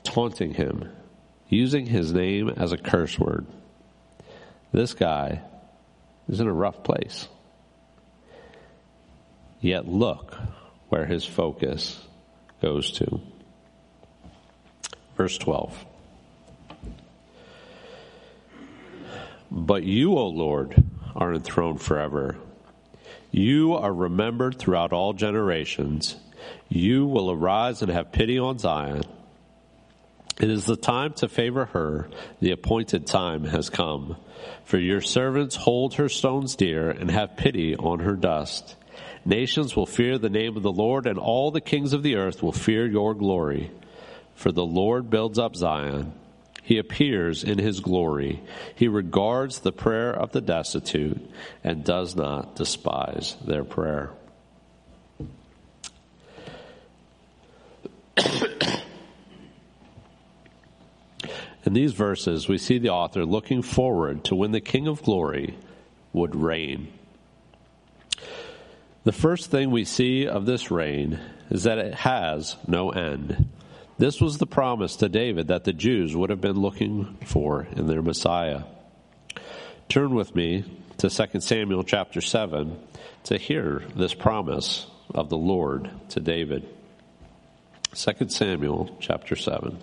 taunting 0.03 0.53
him, 0.53 0.89
using 1.50 1.86
his 1.86 2.13
name 2.13 2.50
as 2.50 2.71
a 2.71 2.77
curse 2.77 3.19
word. 3.19 3.45
This 4.71 4.93
guy 4.93 5.41
is 6.27 6.39
in 6.39 6.47
a 6.47 6.53
rough 6.53 6.83
place. 6.83 7.27
Yet 9.59 9.88
look 9.88 10.38
where 10.89 11.05
his 11.05 11.25
focus 11.25 12.00
goes 12.62 12.91
to. 12.93 13.21
Verse 15.15 15.38
12. 15.38 15.86
But 19.50 19.83
you, 19.83 20.17
O 20.17 20.27
Lord, 20.27 20.83
are 21.15 21.33
enthroned 21.33 21.81
forever. 21.81 22.36
You 23.31 23.74
are 23.74 23.93
remembered 23.93 24.59
throughout 24.59 24.93
all 24.93 25.13
generations. 25.13 26.15
You 26.69 27.05
will 27.05 27.31
arise 27.31 27.81
and 27.81 27.91
have 27.91 28.12
pity 28.12 28.38
on 28.38 28.59
Zion. 28.59 29.03
It 30.39 30.51
is 30.51 30.65
the 30.65 30.75
time 30.75 31.13
to 31.13 31.27
favor 31.27 31.65
her. 31.65 32.10
The 32.41 32.51
appointed 32.51 33.08
time 33.08 33.46
has 33.46 33.70
come. 33.72 34.17
For 34.65 34.77
your 34.77 35.01
servants 35.01 35.56
hold 35.56 35.96
her 35.96 36.10
stones 36.10 36.56
dear 36.56 36.89
and 36.91 37.10
have 37.10 37.38
pity 37.38 37.75
on 37.75 38.00
her 38.00 38.15
dust. 38.15 38.75
Nations 39.25 39.75
will 39.75 39.88
fear 39.88 40.17
the 40.17 40.29
name 40.29 40.56
of 40.56 40.63
the 40.63 40.72
Lord, 40.72 41.08
and 41.08 41.17
all 41.17 41.51
the 41.51 41.60
kings 41.60 41.94
of 41.94 42.03
the 42.03 42.15
earth 42.15 42.44
will 42.44 42.51
fear 42.51 42.86
your 42.86 43.13
glory. 43.13 43.72
For 44.36 44.51
the 44.51 44.65
Lord 44.65 45.10
builds 45.10 45.39
up 45.39 45.56
Zion. 45.56 46.13
He 46.62 46.77
appears 46.77 47.44
in 47.44 47.58
his 47.58 47.79
glory. 47.79 48.44
He 48.75 48.88
regards 48.88 49.60
the 49.60 49.72
prayer 49.72 50.12
of 50.12 50.34
the 50.34 50.41
destitute 50.41 51.32
and 51.63 51.84
does 51.84 52.15
not 52.15 52.56
despise 52.56 53.36
their 53.46 53.63
prayer. 53.63 54.12
In 61.67 61.74
these 61.74 61.91
verses, 61.91 62.47
we 62.47 62.59
see 62.59 62.77
the 62.77 62.91
author 62.91 63.25
looking 63.25 63.62
forward 63.62 64.24
to 64.24 64.36
when 64.36 64.53
the 64.53 64.62
King 64.62 64.88
of 64.88 65.03
Glory 65.03 65.57
would 66.13 66.33
reign. 66.33 66.88
The 69.03 69.12
first 69.12 69.51
thing 69.51 69.69
we 69.69 69.83
see 69.83 70.25
of 70.25 70.45
this 70.45 70.71
reign 70.71 71.19
is 71.50 71.63
that 71.63 71.77
it 71.77 71.93
has 71.93 72.55
no 72.69 72.91
end. 72.91 73.50
This 73.97 74.21
was 74.21 74.38
the 74.38 74.47
promise 74.47 74.95
to 74.95 75.09
David 75.09 75.50
that 75.50 75.65
the 75.65 75.74
Jews 75.74 76.15
would 76.15 76.29
have 76.29 76.39
been 76.39 76.62
looking 76.62 77.17
for 77.25 77.67
in 77.75 77.88
their 77.88 78.01
Messiah. 78.01 78.62
Turn 79.89 80.15
with 80.15 80.33
me 80.33 80.63
to 81.00 81.09
2 81.09 81.41
Samuel 81.41 81.83
chapter 81.83 82.21
7 82.21 82.79
to 83.25 83.38
hear 83.38 83.83
this 83.93 84.13
promise 84.13 84.88
of 85.13 85.27
the 85.27 85.38
Lord 85.38 85.91
to 86.12 86.21
David. 86.21 86.65
2 87.93 88.29
Samuel 88.29 88.95
chapter 89.01 89.36
7. 89.36 89.77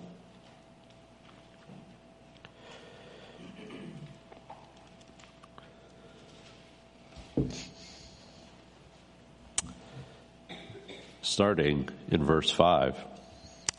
Starting 11.35 11.89
in 12.07 12.23
verse 12.23 12.49
5, 12.49 12.95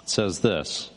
it 0.03 0.11
says 0.11 0.41
this 0.41 0.91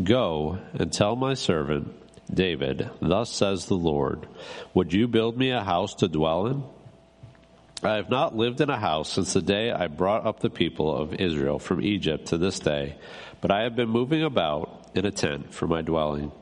Go 0.00 0.60
and 0.74 0.92
tell 0.92 1.16
my 1.16 1.34
servant 1.34 1.92
David, 2.32 2.88
Thus 3.02 3.32
says 3.32 3.66
the 3.66 3.74
Lord, 3.74 4.28
Would 4.74 4.92
you 4.92 5.08
build 5.08 5.36
me 5.36 5.50
a 5.50 5.64
house 5.64 5.96
to 5.96 6.06
dwell 6.06 6.46
in? 6.46 6.62
I 7.82 7.96
have 7.96 8.08
not 8.08 8.36
lived 8.36 8.60
in 8.60 8.70
a 8.70 8.78
house 8.78 9.12
since 9.12 9.32
the 9.32 9.42
day 9.42 9.72
I 9.72 9.88
brought 9.88 10.24
up 10.24 10.38
the 10.38 10.50
people 10.50 10.96
of 10.96 11.14
Israel 11.14 11.58
from 11.58 11.82
Egypt 11.82 12.26
to 12.26 12.38
this 12.38 12.60
day, 12.60 12.94
but 13.40 13.50
I 13.50 13.64
have 13.64 13.74
been 13.74 13.88
moving 13.88 14.22
about 14.22 14.85
in 14.96 15.06
a 15.06 15.10
tent 15.10 15.52
for 15.52 15.66
my 15.66 15.82
dwelling. 15.82 16.32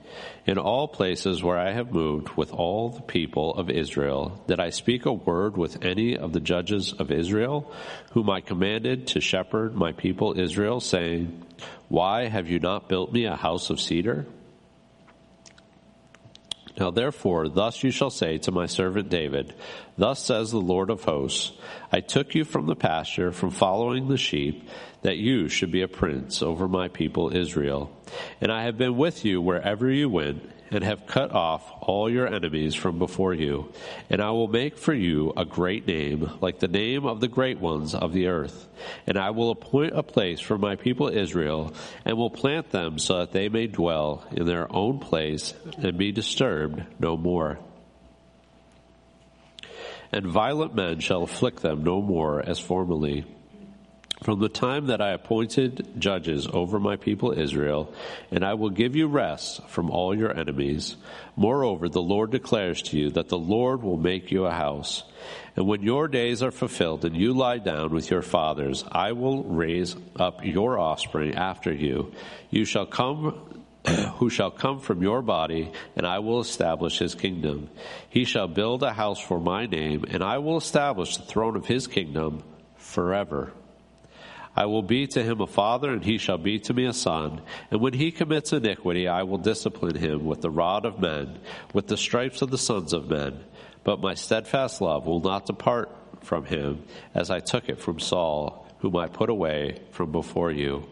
In 0.47 0.59
all 0.59 0.87
places 0.89 1.43
where 1.43 1.59
I 1.59 1.73
have 1.73 1.93
moved 1.93 2.31
with 2.37 2.53
all 2.53 2.91
the 2.91 3.03
people 3.03 3.55
of 3.55 3.71
Israel, 3.71 4.43
did 4.47 4.61
I 4.61 4.71
speak 4.71 5.07
a 5.07 5.13
word 5.13 5.57
with 5.57 5.85
any 5.85 6.17
of 6.17 6.33
the 6.33 6.41
judges 6.41 6.93
of 6.93 7.11
Israel, 7.11 7.73
whom 8.13 8.31
I 8.31 8.41
commanded 8.41 9.09
to 9.09 9.21
shepherd 9.21 9.75
my 9.75 9.93
people 9.93 10.39
Israel, 10.39 10.81
saying, 10.81 11.45
Why 11.89 12.29
have 12.29 12.49
you 12.49 12.59
not 12.59 12.89
built 12.89 13.13
me 13.13 13.25
a 13.25 13.37
house 13.37 13.71
of 13.71 13.81
cedar? 13.81 14.27
Now 16.79 16.91
therefore, 16.91 17.49
thus 17.49 17.83
you 17.85 17.91
shall 17.91 18.11
say 18.11 18.39
to 18.39 18.51
my 18.51 18.67
servant 18.67 19.09
David, 19.09 19.55
Thus 19.97 20.19
says 20.25 20.51
the 20.51 20.59
Lord 20.59 20.91
of 20.91 21.05
hosts, 21.05 21.53
I 21.93 22.01
took 22.01 22.35
you 22.35 22.45
from 22.45 22.67
the 22.67 22.75
pasture, 22.75 23.31
from 23.31 23.51
following 23.51 24.09
the 24.09 24.17
sheep, 24.17 24.69
that 25.03 25.17
you 25.17 25.49
should 25.49 25.71
be 25.71 25.83
a 25.83 25.89
prince 25.89 26.43
over 26.43 26.67
my 26.67 26.89
people 26.89 27.35
Israel. 27.35 27.91
And 28.41 28.51
I 28.51 28.65
have 28.65 28.77
been 28.77 28.97
with 28.97 29.25
you 29.25 29.41
wherever 29.41 29.89
you 29.89 30.09
went, 30.09 30.51
and 30.71 30.83
have 30.85 31.07
cut 31.07 31.33
off 31.33 31.71
all 31.81 32.11
your 32.11 32.27
enemies 32.27 32.75
from 32.75 32.99
before 32.99 33.35
you. 33.35 33.73
And 34.11 34.21
I 34.21 34.31
will 34.31 34.49
make 34.49 34.79
for 34.79 34.95
you 34.95 35.33
a 35.37 35.45
great 35.45 35.87
name, 35.87 36.31
like 36.41 36.59
the 36.59 36.69
name 36.69 37.07
of 37.07 37.21
the 37.21 37.29
great 37.29 37.61
ones 37.61 37.95
of 37.95 38.13
the 38.13 38.29
earth. 38.29 38.69
And 39.07 39.19
I 39.19 39.31
will 39.31 39.51
appoint 39.51 39.97
a 39.97 40.03
place 40.03 40.41
for 40.41 40.59
my 40.59 40.77
people 40.77 41.09
Israel, 41.09 41.75
and 42.05 42.17
will 42.17 42.31
plant 42.31 42.71
them 42.71 42.99
so 42.99 43.19
that 43.19 43.33
they 43.33 43.49
may 43.49 43.67
dwell 43.67 44.27
in 44.33 44.47
their 44.47 44.71
own 44.75 44.99
place 44.99 45.55
and 45.79 45.99
be 45.99 46.13
disturbed 46.13 46.83
no 46.99 47.17
more. 47.17 47.59
And 50.13 50.27
violent 50.27 50.75
men 50.75 51.01
shall 51.01 51.23
afflict 51.23 51.61
them 51.61 51.83
no 51.83 52.01
more 52.01 52.41
as 52.41 52.61
formerly 52.61 53.25
from 54.25 54.41
the 54.41 54.49
time 54.49 54.87
that 54.87 55.03
I 55.03 55.11
appointed 55.11 56.01
judges 56.01 56.49
over 56.51 56.81
my 56.81 56.97
people 56.97 57.39
Israel, 57.39 57.93
and 58.31 58.43
I 58.43 58.55
will 58.55 58.71
give 58.71 58.97
you 58.97 59.07
rest 59.07 59.69
from 59.69 59.91
all 59.91 60.17
your 60.17 60.35
enemies. 60.35 60.97
Moreover, 61.37 61.91
the 61.91 62.01
Lord 62.01 62.31
declares 62.31 62.81
to 62.85 62.99
you 62.99 63.11
that 63.11 63.29
the 63.29 63.39
Lord 63.39 63.83
will 63.83 63.99
make 63.99 64.33
you 64.33 64.47
a 64.47 64.51
house. 64.51 65.03
And 65.57 65.67
when 65.67 65.83
your 65.83 66.09
days 66.09 66.43
are 66.43 66.51
fulfilled 66.51 67.05
and 67.05 67.15
you 67.15 67.35
lie 67.35 67.59
down 67.59 67.93
with 67.93 68.11
your 68.11 68.23
fathers, 68.23 68.83
I 68.91 69.13
will 69.13 69.45
raise 69.45 69.95
up 70.17 70.43
your 70.43 70.79
offspring 70.79 71.35
after 71.35 71.71
you. 71.71 72.15
You 72.49 72.65
shall 72.65 72.87
come 72.87 73.63
who 74.15 74.31
shall 74.31 74.51
come 74.51 74.81
from 74.81 75.03
your 75.03 75.21
body, 75.21 75.71
and 75.97 76.07
I 76.07 76.21
will 76.21 76.41
establish 76.41 76.99
his 76.99 77.15
kingdom. 77.15 77.69
He 78.09 78.25
shall 78.25 78.49
build 78.49 78.83
a 78.83 78.95
house 78.95 79.21
for 79.21 79.39
my 79.39 79.67
name, 79.67 80.07
and 80.09 80.25
I 80.25 80.39
will 80.39 80.57
establish 80.57 81.19
the 81.19 81.25
throne 81.25 81.57
of 81.57 81.67
his 81.67 81.87
kingdom 81.87 82.43
forever. 82.79 83.53
I 84.57 84.67
will 84.67 84.83
be 84.83 85.07
to 85.09 85.23
him 85.23 85.41
a 85.41 85.47
father, 85.47 85.91
and 85.91 86.05
he 86.05 86.19
shall 86.19 86.39
be 86.39 86.59
to 86.61 86.75
me 86.75 86.87
a 86.87 86.93
son. 86.93 87.43
And 87.71 87.81
when 87.81 87.93
he 87.93 88.13
commits 88.13 88.53
iniquity, 88.53 89.09
I 89.09 89.25
will 89.25 89.39
discipline 89.39 89.97
him 89.97 90.25
with 90.25 90.43
the 90.43 90.51
rod 90.51 90.85
of 90.85 91.01
men, 91.01 91.39
with 91.73 91.89
the 91.89 91.97
stripes 91.97 92.41
of 92.41 92.51
the 92.51 92.59
sons 92.59 92.93
of 92.93 93.11
men. 93.11 93.43
But 93.83 94.01
my 94.01 94.15
steadfast 94.15 94.81
love 94.81 95.07
will 95.07 95.21
not 95.21 95.47
depart 95.47 95.91
from 96.23 96.45
him, 96.47 96.85
as 97.15 97.31
I 97.31 97.41
took 97.41 97.69
it 97.69 97.81
from 97.81 97.99
Saul, 97.99 98.67
whom 98.79 98.97
I 98.97 99.09
put 99.09 99.29
away 99.29 99.81
from 99.91 100.13
before 100.13 100.53
you. 100.53 100.87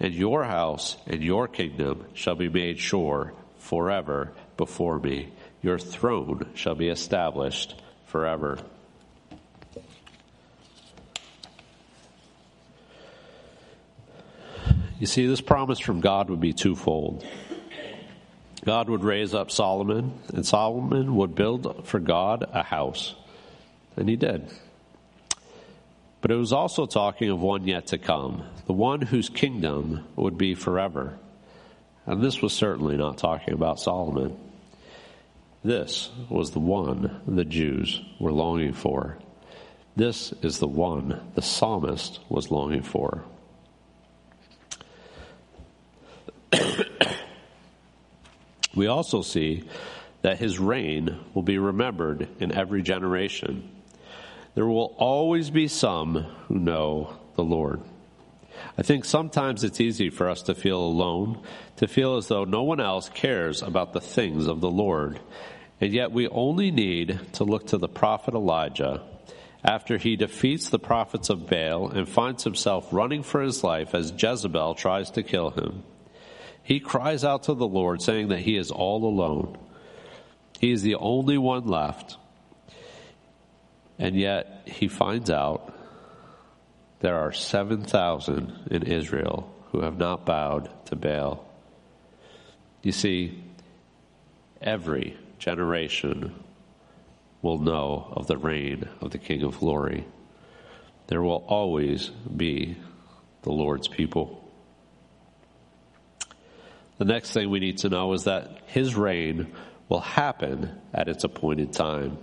And 0.00 0.14
your 0.14 0.44
house 0.44 0.96
and 1.06 1.22
your 1.22 1.46
kingdom 1.48 2.06
shall 2.14 2.34
be 2.34 2.48
made 2.48 2.80
sure 2.80 3.34
forever 3.58 4.32
before 4.56 4.98
me. 4.98 5.32
Your 5.60 5.78
throne 5.78 6.48
shall 6.54 6.74
be 6.74 6.88
established 6.88 7.80
forever. 8.06 8.58
You 15.02 15.08
see, 15.08 15.26
this 15.26 15.40
promise 15.40 15.80
from 15.80 16.00
God 16.00 16.30
would 16.30 16.38
be 16.38 16.52
twofold. 16.52 17.26
God 18.64 18.88
would 18.88 19.02
raise 19.02 19.34
up 19.34 19.50
Solomon, 19.50 20.16
and 20.32 20.46
Solomon 20.46 21.16
would 21.16 21.34
build 21.34 21.88
for 21.88 21.98
God 21.98 22.48
a 22.52 22.62
house. 22.62 23.16
And 23.96 24.08
he 24.08 24.14
did. 24.14 24.48
But 26.20 26.30
it 26.30 26.36
was 26.36 26.52
also 26.52 26.86
talking 26.86 27.30
of 27.30 27.40
one 27.40 27.66
yet 27.66 27.88
to 27.88 27.98
come, 27.98 28.44
the 28.68 28.74
one 28.74 29.00
whose 29.00 29.28
kingdom 29.28 30.04
would 30.14 30.38
be 30.38 30.54
forever. 30.54 31.18
And 32.06 32.22
this 32.22 32.40
was 32.40 32.52
certainly 32.52 32.96
not 32.96 33.18
talking 33.18 33.54
about 33.54 33.80
Solomon. 33.80 34.38
This 35.64 36.10
was 36.30 36.52
the 36.52 36.60
one 36.60 37.22
the 37.26 37.44
Jews 37.44 38.00
were 38.20 38.30
longing 38.30 38.72
for. 38.72 39.18
This 39.96 40.32
is 40.42 40.60
the 40.60 40.68
one 40.68 41.32
the 41.34 41.42
psalmist 41.42 42.20
was 42.28 42.52
longing 42.52 42.82
for. 42.82 43.24
We 48.74 48.86
also 48.86 49.22
see 49.22 49.64
that 50.22 50.38
his 50.38 50.58
reign 50.58 51.18
will 51.34 51.42
be 51.42 51.58
remembered 51.58 52.28
in 52.40 52.52
every 52.52 52.82
generation. 52.82 53.68
There 54.54 54.66
will 54.66 54.94
always 54.98 55.50
be 55.50 55.68
some 55.68 56.14
who 56.48 56.58
know 56.58 57.16
the 57.36 57.44
Lord. 57.44 57.80
I 58.78 58.82
think 58.82 59.04
sometimes 59.04 59.64
it's 59.64 59.80
easy 59.80 60.10
for 60.10 60.28
us 60.28 60.42
to 60.42 60.54
feel 60.54 60.78
alone, 60.78 61.42
to 61.76 61.88
feel 61.88 62.16
as 62.16 62.28
though 62.28 62.44
no 62.44 62.62
one 62.62 62.80
else 62.80 63.08
cares 63.08 63.62
about 63.62 63.92
the 63.92 64.00
things 64.00 64.46
of 64.46 64.60
the 64.60 64.70
Lord. 64.70 65.18
And 65.80 65.92
yet 65.92 66.12
we 66.12 66.28
only 66.28 66.70
need 66.70 67.18
to 67.34 67.44
look 67.44 67.68
to 67.68 67.78
the 67.78 67.88
prophet 67.88 68.34
Elijah 68.34 69.02
after 69.64 69.96
he 69.96 70.16
defeats 70.16 70.68
the 70.68 70.78
prophets 70.78 71.30
of 71.30 71.48
Baal 71.48 71.88
and 71.88 72.08
finds 72.08 72.44
himself 72.44 72.92
running 72.92 73.22
for 73.22 73.40
his 73.40 73.62
life 73.62 73.94
as 73.94 74.12
Jezebel 74.16 74.74
tries 74.74 75.10
to 75.12 75.22
kill 75.22 75.50
him. 75.50 75.82
He 76.62 76.80
cries 76.80 77.24
out 77.24 77.44
to 77.44 77.54
the 77.54 77.66
Lord, 77.66 78.02
saying 78.02 78.28
that 78.28 78.40
he 78.40 78.56
is 78.56 78.70
all 78.70 79.04
alone. 79.04 79.58
He 80.60 80.70
is 80.70 80.82
the 80.82 80.94
only 80.94 81.38
one 81.38 81.66
left. 81.66 82.16
And 83.98 84.16
yet 84.16 84.62
he 84.66 84.88
finds 84.88 85.30
out 85.30 85.74
there 87.00 87.18
are 87.18 87.32
7,000 87.32 88.68
in 88.70 88.82
Israel 88.84 89.52
who 89.72 89.80
have 89.80 89.98
not 89.98 90.24
bowed 90.24 90.70
to 90.86 90.96
Baal. 90.96 91.44
You 92.82 92.92
see, 92.92 93.42
every 94.60 95.16
generation 95.38 96.34
will 97.42 97.58
know 97.58 98.12
of 98.12 98.28
the 98.28 98.36
reign 98.36 98.88
of 99.00 99.10
the 99.10 99.18
King 99.18 99.42
of 99.42 99.58
Glory. 99.58 100.04
There 101.08 101.22
will 101.22 101.44
always 101.48 102.08
be 102.08 102.76
the 103.42 103.50
Lord's 103.50 103.88
people. 103.88 104.41
The 107.02 107.12
next 107.12 107.32
thing 107.32 107.50
we 107.50 107.58
need 107.58 107.78
to 107.78 107.88
know 107.88 108.12
is 108.12 108.24
that 108.24 108.58
his 108.66 108.94
reign 108.94 109.52
will 109.88 109.98
happen 109.98 110.70
at 110.94 111.08
its 111.08 111.24
appointed 111.24 111.72
time. 111.72 112.18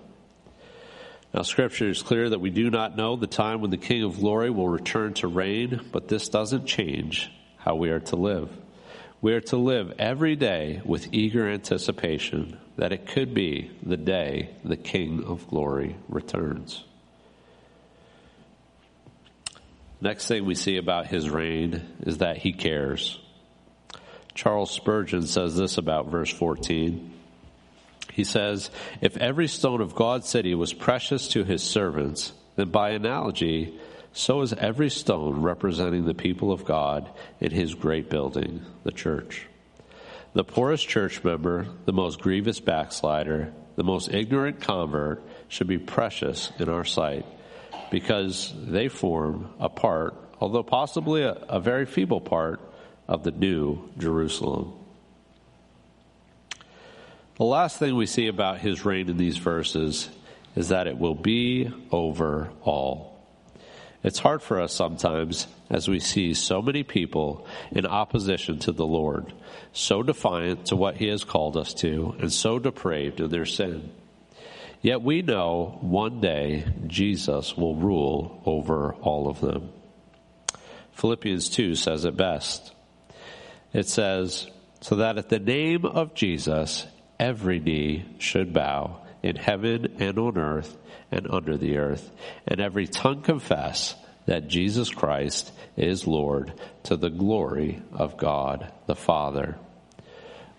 Now, 1.34 1.42
Scripture 1.42 1.90
is 1.90 2.02
clear 2.02 2.30
that 2.30 2.40
we 2.40 2.50
do 2.50 2.70
not 2.70 2.96
know 2.96 3.18
the 3.18 3.28
time 3.28 3.60
when 3.60 3.72
the 3.72 3.78
King 3.78 4.04
of 4.04 4.22
Glory 4.22 4.50
will 4.50 4.70
return 4.70 5.16
to 5.16 5.28
reign, 5.28 5.82
but 5.92 6.08
this 6.08 6.30
doesn't 6.30 6.66
change 6.66 7.30
how 7.58 7.76
we 7.76 7.90
are 7.90 8.00
to 8.00 8.16
live. 8.16 8.50
We 9.22 9.34
are 9.34 9.42
to 9.42 9.58
live 9.58 9.96
every 10.00 10.38
day 10.38 10.82
with 10.86 11.14
eager 11.14 11.46
anticipation 11.46 12.58
that 12.78 12.94
it 12.94 13.06
could 13.06 13.34
be 13.34 13.72
the 13.84 13.98
day 13.98 14.52
the 14.64 14.78
King 14.78 15.26
of 15.26 15.46
Glory 15.50 15.98
returns. 16.08 16.86
Next 20.00 20.30
thing 20.30 20.46
we 20.46 20.56
see 20.56 20.78
about 20.78 21.08
his 21.08 21.30
reign 21.30 21.86
is 22.06 22.20
that 22.20 22.38
he 22.38 22.54
cares. 22.54 23.20
Charles 24.40 24.72
Spurgeon 24.72 25.28
says 25.28 25.58
this 25.58 25.78
about 25.78 26.08
verse 26.08 26.32
14. 26.32 27.12
He 28.14 28.24
says, 28.24 28.72
If 29.02 29.18
every 29.18 29.50
stone 29.50 29.82
of 29.82 29.96
God's 29.96 30.30
city 30.30 30.56
was 30.56 30.72
precious 30.72 31.28
to 31.30 31.44
his 31.44 31.62
servants, 31.62 32.32
then 32.56 32.70
by 32.70 32.92
analogy, 32.92 33.78
so 34.14 34.40
is 34.40 34.54
every 34.54 34.90
stone 34.92 35.42
representing 35.42 36.06
the 36.06 36.14
people 36.14 36.54
of 36.54 36.64
God 36.64 37.10
in 37.42 37.52
his 37.52 37.76
great 37.76 38.10
building, 38.10 38.62
the 38.86 38.94
church. 38.94 39.46
the 40.32 40.46
poorest 40.46 40.88
church 40.88 41.22
member, 41.22 41.68
the 41.84 41.92
most 41.92 42.22
grievous 42.22 42.62
backslider, 42.62 43.52
the 43.76 43.84
most 43.84 44.10
ignorant 44.10 44.62
convert 44.62 45.22
should 45.50 45.68
be 45.68 45.78
precious 45.78 46.50
in 46.60 46.70
our 46.70 46.86
sight 46.86 47.26
because 47.92 48.54
they 48.56 48.88
form 48.88 49.50
a 49.60 49.68
part, 49.68 50.16
although 50.40 50.64
possibly 50.64 51.24
a, 51.24 51.34
a 51.50 51.60
very 51.60 51.86
feeble 51.86 52.22
part, 52.22 52.62
of 53.10 53.24
the 53.24 53.32
new 53.32 53.90
Jerusalem. 53.98 54.72
The 57.38 57.44
last 57.44 57.80
thing 57.80 57.96
we 57.96 58.06
see 58.06 58.28
about 58.28 58.60
his 58.60 58.86
reign 58.86 59.10
in 59.10 59.18
these 59.18 59.38
verses 59.38 60.10
is 60.56 60.70
that 60.70 60.88
it 60.88 60.98
will 60.98 61.16
be 61.16 61.72
over 61.92 62.52
all. 62.62 63.20
It's 64.04 64.20
hard 64.20 64.44
for 64.44 64.62
us 64.62 64.74
sometimes 64.74 65.48
as 65.70 65.88
we 65.88 66.00
see 66.00 66.34
so 66.34 66.62
many 66.62 66.84
people 66.84 67.48
in 67.72 67.86
opposition 67.86 68.60
to 68.60 68.72
the 68.72 68.86
Lord, 68.86 69.34
so 69.74 70.04
defiant 70.04 70.68
to 70.68 70.76
what 70.76 70.96
He 70.96 71.08
has 71.08 71.24
called 71.24 71.58
us 71.58 71.74
to, 71.76 72.16
and 72.20 72.32
so 72.32 72.60
depraved 72.60 73.20
in 73.20 73.30
their 73.30 73.46
sin. 73.46 73.92
Yet 74.82 75.02
we 75.02 75.22
know 75.22 75.78
one 75.82 76.22
day 76.22 76.66
Jesus 76.88 77.58
will 77.58 77.76
rule 77.76 78.42
over 78.46 78.94
all 79.02 79.28
of 79.28 79.42
them. 79.42 79.72
Philippians 80.94 81.50
2 81.50 81.76
says 81.76 82.06
it 82.06 82.16
best. 82.16 82.74
It 83.74 83.88
says, 83.88 84.48
So 84.82 84.96
that 84.96 85.18
at 85.18 85.30
the 85.30 85.40
name 85.40 85.86
of 85.86 86.14
Jesus, 86.14 86.86
every 87.20 87.60
knee 87.60 88.06
should 88.18 88.54
bow 88.54 89.02
in 89.22 89.36
heaven 89.36 89.98
and 90.00 90.18
on 90.18 90.38
earth 90.38 90.78
and 91.12 91.30
under 91.30 91.58
the 91.58 91.78
earth, 91.78 92.10
and 92.48 92.60
every 92.60 92.88
tongue 92.88 93.22
confess 93.22 93.96
that 94.26 94.48
Jesus 94.48 94.90
Christ 94.90 95.52
is 95.76 96.06
Lord 96.06 96.54
to 96.84 96.96
the 96.96 97.10
glory 97.10 97.82
of 97.94 98.18
God 98.18 98.72
the 98.86 98.96
Father. 98.96 99.58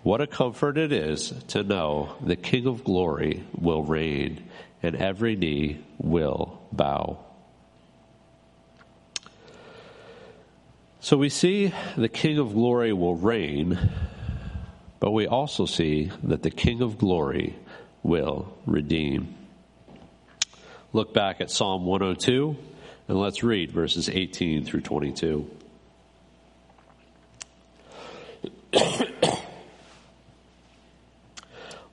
What 0.02 0.20
a 0.20 0.26
comfort 0.26 0.78
it 0.78 0.92
is 0.92 1.32
to 1.48 1.62
know 1.62 2.16
the 2.20 2.36
King 2.36 2.66
of 2.66 2.84
glory 2.84 3.44
will 3.56 3.82
reign 3.82 4.42
and 4.82 4.96
every 4.96 5.36
knee 5.36 5.84
will 5.98 6.60
bow. 6.72 7.24
So 11.02 11.16
we 11.16 11.30
see 11.30 11.72
the 11.96 12.10
King 12.10 12.36
of 12.36 12.52
glory 12.52 12.92
will 12.92 13.16
reign, 13.16 13.78
but 14.98 15.12
we 15.12 15.26
also 15.26 15.64
see 15.64 16.12
that 16.22 16.42
the 16.42 16.50
King 16.50 16.82
of 16.82 16.98
glory 16.98 17.56
will 18.02 18.54
redeem. 18.66 19.34
Look 20.92 21.14
back 21.14 21.40
at 21.40 21.50
Psalm 21.50 21.86
102 21.86 22.54
and 23.08 23.18
let's 23.18 23.42
read 23.42 23.72
verses 23.72 24.10
18 24.10 24.66
through 24.66 24.82
22. 24.82 25.50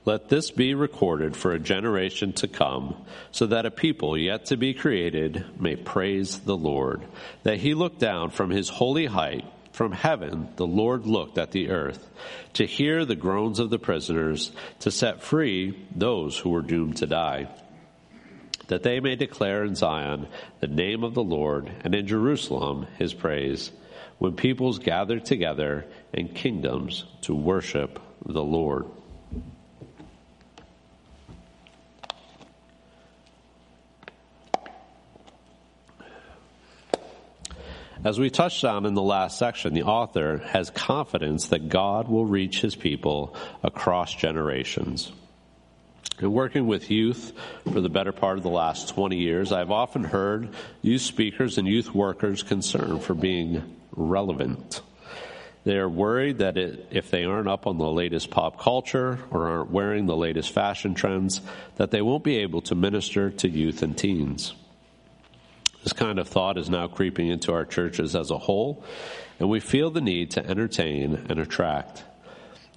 Let 0.08 0.30
this 0.30 0.50
be 0.50 0.72
recorded 0.72 1.36
for 1.36 1.52
a 1.52 1.58
generation 1.58 2.32
to 2.40 2.48
come, 2.48 2.96
so 3.30 3.44
that 3.44 3.66
a 3.66 3.70
people 3.70 4.16
yet 4.16 4.46
to 4.46 4.56
be 4.56 4.72
created 4.72 5.44
may 5.60 5.76
praise 5.76 6.38
the 6.38 6.56
Lord. 6.56 7.02
That 7.42 7.58
he 7.58 7.74
looked 7.74 7.98
down 7.98 8.30
from 8.30 8.48
his 8.48 8.70
holy 8.70 9.04
height. 9.04 9.44
From 9.72 9.92
heaven, 9.92 10.48
the 10.56 10.66
Lord 10.66 11.04
looked 11.04 11.36
at 11.36 11.50
the 11.50 11.68
earth 11.68 12.08
to 12.54 12.64
hear 12.64 13.04
the 13.04 13.16
groans 13.16 13.58
of 13.58 13.68
the 13.68 13.78
prisoners, 13.78 14.50
to 14.78 14.90
set 14.90 15.22
free 15.22 15.78
those 15.94 16.38
who 16.38 16.48
were 16.48 16.62
doomed 16.62 16.96
to 16.96 17.06
die, 17.06 17.48
that 18.68 18.84
they 18.84 19.00
may 19.00 19.14
declare 19.14 19.62
in 19.62 19.74
Zion 19.74 20.26
the 20.60 20.68
name 20.68 21.04
of 21.04 21.12
the 21.12 21.22
Lord, 21.22 21.70
and 21.84 21.94
in 21.94 22.06
Jerusalem 22.06 22.86
his 22.96 23.12
praise, 23.12 23.72
when 24.16 24.36
peoples 24.36 24.78
gather 24.78 25.20
together 25.20 25.84
and 26.14 26.34
kingdoms 26.34 27.04
to 27.20 27.34
worship 27.34 28.00
the 28.24 28.42
Lord. 28.42 28.86
As 38.04 38.18
we 38.18 38.30
touched 38.30 38.64
on 38.64 38.86
in 38.86 38.94
the 38.94 39.02
last 39.02 39.38
section, 39.38 39.74
the 39.74 39.82
author 39.82 40.38
has 40.38 40.70
confidence 40.70 41.48
that 41.48 41.68
God 41.68 42.08
will 42.08 42.24
reach 42.24 42.60
his 42.60 42.76
people 42.76 43.34
across 43.64 44.14
generations. 44.14 45.10
In 46.20 46.32
working 46.32 46.68
with 46.68 46.92
youth 46.92 47.32
for 47.72 47.80
the 47.80 47.88
better 47.88 48.12
part 48.12 48.38
of 48.38 48.44
the 48.44 48.50
last 48.50 48.88
20 48.90 49.16
years, 49.16 49.50
I've 49.50 49.72
often 49.72 50.04
heard 50.04 50.50
youth 50.80 51.02
speakers 51.02 51.58
and 51.58 51.66
youth 51.66 51.92
workers 51.92 52.44
concerned 52.44 53.02
for 53.02 53.14
being 53.14 53.76
relevant. 53.90 54.80
They 55.64 55.76
are 55.76 55.88
worried 55.88 56.38
that 56.38 56.56
it, 56.56 56.86
if 56.92 57.10
they 57.10 57.24
aren't 57.24 57.48
up 57.48 57.66
on 57.66 57.78
the 57.78 57.90
latest 57.90 58.30
pop 58.30 58.60
culture 58.60 59.18
or 59.30 59.48
aren't 59.48 59.70
wearing 59.72 60.06
the 60.06 60.16
latest 60.16 60.52
fashion 60.52 60.94
trends, 60.94 61.40
that 61.76 61.90
they 61.90 62.00
won't 62.00 62.24
be 62.24 62.38
able 62.38 62.62
to 62.62 62.76
minister 62.76 63.30
to 63.30 63.48
youth 63.48 63.82
and 63.82 63.98
teens. 63.98 64.54
This 65.84 65.92
kind 65.92 66.18
of 66.18 66.28
thought 66.28 66.58
is 66.58 66.68
now 66.68 66.88
creeping 66.88 67.28
into 67.28 67.52
our 67.52 67.64
churches 67.64 68.16
as 68.16 68.30
a 68.30 68.38
whole, 68.38 68.84
and 69.38 69.48
we 69.48 69.60
feel 69.60 69.90
the 69.90 70.00
need 70.00 70.32
to 70.32 70.44
entertain 70.44 71.26
and 71.28 71.38
attract. 71.38 72.04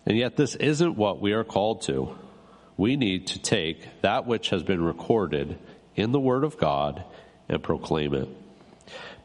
And 0.06 0.18
yet, 0.18 0.36
this 0.36 0.56
isn't 0.56 0.98
what 0.98 1.22
we 1.22 1.34
are 1.34 1.44
called 1.44 1.84
to. 1.84 2.18
We 2.78 2.96
need 2.96 3.28
to 3.28 3.40
take 3.40 4.02
that 4.02 4.26
which 4.26 4.50
has 4.50 4.64
been 4.64 4.84
recorded 4.84 5.58
in 5.96 6.12
the 6.12 6.20
Word 6.20 6.44
of 6.44 6.58
God 6.58 7.04
and 7.50 7.62
proclaim 7.62 8.14
it. 8.14 8.30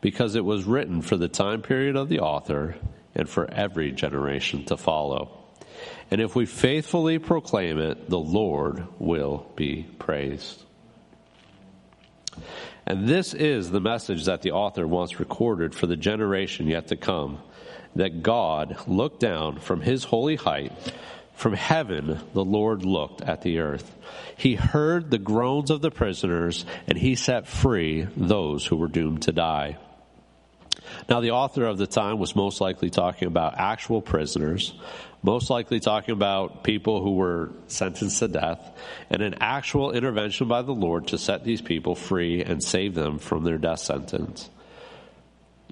Because 0.01 0.35
it 0.35 0.45
was 0.45 0.65
written 0.65 1.01
for 1.03 1.17
the 1.17 1.29
time 1.29 1.63
period 1.63 1.97
of 1.97 2.09
the 2.09 2.21
author 2.21 2.77
and 3.15 3.29
for 3.29 3.51
every 3.51 3.93
generation 3.93 4.65
to 4.67 4.77
follow. 4.77 5.45
And 6.11 6.21
if 6.21 6.37
we 6.37 6.47
faithfully 6.47 7.19
proclaim 7.19 7.79
it, 7.79 8.09
the 8.09 8.19
Lord 8.19 8.87
will 8.99 9.51
be 9.57 9.85
praised. 9.99 10.63
And 12.87 13.09
this 13.09 13.35
is 13.35 13.71
the 13.71 13.81
message 13.81 14.27
that 14.27 14.43
the 14.43 14.53
author 14.53 14.87
wants 14.87 15.19
recorded 15.19 15.75
for 15.75 15.87
the 15.87 15.97
generation 15.97 16.69
yet 16.69 16.89
to 16.89 16.97
come 16.97 17.39
that 17.97 18.23
God 18.23 18.77
looked 18.87 19.21
down 19.21 19.59
from 19.59 19.81
his 19.81 20.05
holy 20.05 20.37
height. 20.37 20.73
From 21.35 21.55
heaven, 21.55 22.21
the 22.33 22.45
Lord 22.45 22.85
looked 22.85 23.23
at 23.23 23.43
the 23.43 23.59
earth. 23.59 23.95
He 24.37 24.55
heard 24.55 25.11
the 25.11 25.19
groans 25.19 25.71
of 25.71 25.83
the 25.83 25.91
prisoners, 25.91 26.65
and 26.87 26.97
he 26.97 27.15
set 27.15 27.47
free 27.47 28.07
those 28.17 28.65
who 28.65 28.77
were 28.77 28.89
doomed 28.89 29.23
to 29.23 29.33
die. 29.33 29.79
Now, 31.09 31.21
the 31.21 31.31
author 31.31 31.65
of 31.65 31.79
the 31.79 31.87
time 31.87 32.19
was 32.19 32.35
most 32.35 32.61
likely 32.61 32.91
talking 32.91 33.29
about 33.29 33.59
actual 33.59 34.03
prisoners, 34.03 34.75
most 35.23 35.51
likely 35.51 35.79
talking 35.79 36.13
about 36.13 36.65
people 36.65 37.01
who 37.01 37.13
were 37.13 37.51
sentenced 37.69 38.19
to 38.19 38.29
death, 38.29 38.77
and 39.09 39.23
an 39.23 39.37
actual 39.41 39.93
intervention 39.93 40.49
by 40.49 40.63
the 40.63 40.75
Lord 40.75 41.09
to 41.09 41.19
set 41.19 41.45
these 41.45 41.63
people 41.63 41.95
free 41.95 42.43
and 42.43 42.63
save 42.63 42.95
them 42.95 43.19
from 43.19 43.45
their 43.45 43.59
death 43.59 43.79
sentence. 43.79 44.51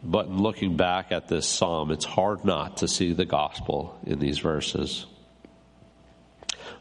But 0.05 0.27
in 0.27 0.40
looking 0.40 0.77
back 0.77 1.11
at 1.11 1.27
this 1.27 1.49
psalm, 1.49 1.90
it's 1.90 2.05
hard 2.05 2.44
not 2.44 2.79
to 2.79 2.88
see 2.88 3.12
the 3.12 3.25
gospel 3.25 3.99
in 4.05 4.20
these 4.20 4.38
verses. 4.38 5.07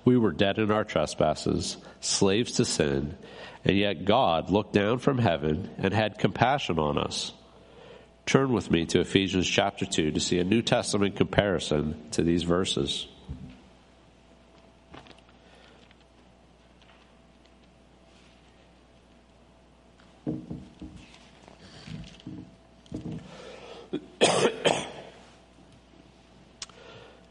We 0.05 0.17
were 0.17 0.31
dead 0.31 0.59
in 0.59 0.69
our 0.69 0.83
trespasses, 0.83 1.77
slaves 2.01 2.53
to 2.53 2.65
sin, 2.65 3.17
and 3.65 3.77
yet 3.77 4.05
God 4.05 4.51
looked 4.51 4.73
down 4.73 4.99
from 4.99 5.17
heaven 5.17 5.71
and 5.77 5.91
had 5.91 6.19
compassion 6.19 6.77
on 6.77 6.99
us 6.99 7.31
Turn 8.25 8.53
with 8.53 8.71
me 8.71 8.85
to 8.87 9.01
Ephesians 9.01 9.47
chapter 9.47 9.85
2 9.85 10.11
to 10.11 10.19
see 10.19 10.39
a 10.39 10.43
New 10.43 10.61
Testament 10.61 11.15
comparison 11.17 12.09
to 12.11 12.23
these 12.23 12.43
verses. 12.43 13.07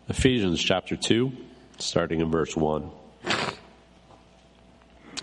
Ephesians 0.09 0.63
chapter 0.63 0.95
2, 0.95 1.33
starting 1.79 2.21
in 2.21 2.31
verse 2.31 2.55
1. 2.55 2.91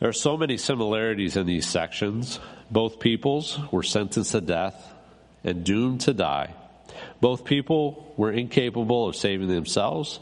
There 0.00 0.08
are 0.08 0.14
so 0.14 0.38
many 0.38 0.56
similarities 0.56 1.36
in 1.36 1.46
these 1.46 1.68
sections. 1.68 2.40
Both 2.70 3.00
peoples 3.00 3.58
were 3.70 3.82
sentenced 3.82 4.32
to 4.32 4.40
death 4.40 4.94
and 5.44 5.62
doomed 5.62 6.00
to 6.02 6.14
die. 6.14 6.54
Both 7.20 7.44
people 7.44 8.12
were 8.16 8.32
incapable 8.32 9.08
of 9.08 9.14
saving 9.14 9.48
themselves. 9.48 10.18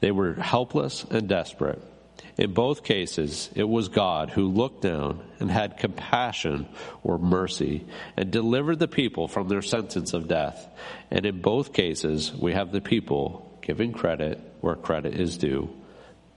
They 0.00 0.10
were 0.10 0.34
helpless 0.34 1.04
and 1.04 1.26
desperate. 1.26 1.82
In 2.36 2.52
both 2.52 2.84
cases, 2.84 3.48
it 3.54 3.66
was 3.66 3.88
God 3.88 4.28
who 4.28 4.48
looked 4.48 4.82
down 4.82 5.24
and 5.38 5.50
had 5.50 5.78
compassion 5.78 6.68
or 7.02 7.16
mercy 7.16 7.86
and 8.18 8.30
delivered 8.30 8.78
the 8.78 8.88
people 8.88 9.26
from 9.26 9.48
their 9.48 9.62
sentence 9.62 10.12
of 10.12 10.28
death. 10.28 10.68
And 11.10 11.24
in 11.24 11.40
both 11.40 11.72
cases, 11.72 12.30
we 12.34 12.52
have 12.52 12.72
the 12.72 12.80
people 12.82 13.58
giving 13.62 13.92
credit 13.92 14.38
where 14.60 14.74
credit 14.74 15.18
is 15.18 15.38
due. 15.38 15.70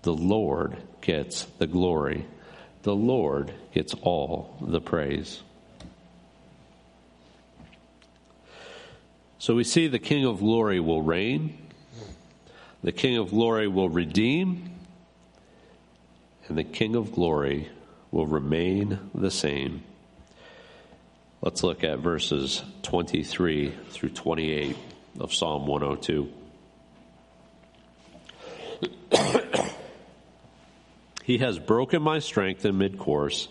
The 0.04 0.14
Lord 0.14 0.78
gets 1.02 1.44
the 1.58 1.68
glory. 1.68 2.26
The 2.84 2.96
Lord 2.96 3.52
gets 3.74 3.94
all 4.02 4.56
the 4.62 4.80
praise. 4.80 5.42
So 9.40 9.56
we 9.56 9.64
see 9.64 9.88
the 9.88 10.00
King 10.00 10.26
of 10.26 10.40
glory 10.40 10.80
will 10.80 11.02
reign, 11.02 11.58
the 12.84 12.92
King 12.92 13.18
of 13.18 13.30
glory 13.30 13.68
will 13.68 13.90
redeem, 13.90 14.72
and 16.48 16.58
the 16.58 16.64
King 16.64 16.96
of 16.96 17.12
glory 17.12 17.70
will 18.12 18.26
remain 18.26 19.00
the 19.14 19.32
same. 19.32 19.84
Let's 21.42 21.62
look 21.64 21.84
at 21.84 22.00
verses 22.00 22.64
23 22.84 23.74
through 23.90 24.10
28 24.10 24.76
of 25.20 25.34
Psalm 25.34 25.68
102. 25.68 26.34
he 31.28 31.40
has 31.40 31.60
broken 31.60 32.02
my 32.02 32.20
strength 32.20 32.64
in 32.64 32.78
mid 32.78 32.98
course, 32.98 33.50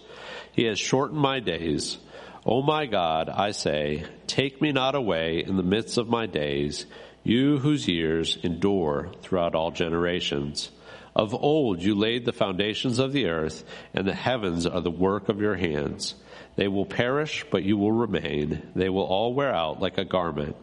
he 0.50 0.64
has 0.64 0.78
shortened 0.78 1.20
my 1.20 1.40
days. 1.40 1.98
O 2.46 2.62
my 2.62 2.86
God, 2.86 3.28
I 3.28 3.50
say, 3.50 4.04
take 4.26 4.62
me 4.62 4.72
not 4.72 4.94
away 4.94 5.44
in 5.46 5.58
the 5.58 5.62
midst 5.62 5.98
of 5.98 6.08
my 6.08 6.24
days, 6.24 6.86
you 7.22 7.58
whose 7.58 7.86
years 7.86 8.38
endure 8.42 9.12
throughout 9.20 9.54
all 9.54 9.72
generations. 9.72 10.70
Of 11.14 11.34
old 11.34 11.82
you 11.82 11.94
laid 11.94 12.24
the 12.24 12.32
foundations 12.32 12.98
of 12.98 13.12
the 13.12 13.26
earth, 13.26 13.62
and 13.92 14.08
the 14.08 14.14
heavens 14.14 14.64
are 14.66 14.80
the 14.80 14.90
work 14.90 15.28
of 15.28 15.42
your 15.42 15.56
hands. 15.56 16.14
They 16.56 16.68
will 16.68 16.86
perish, 16.86 17.44
but 17.50 17.62
you 17.62 17.76
will 17.76 17.92
remain. 17.92 18.62
They 18.74 18.88
will 18.88 19.04
all 19.04 19.34
wear 19.34 19.54
out 19.54 19.82
like 19.82 19.98
a 19.98 20.04
garment. 20.06 20.56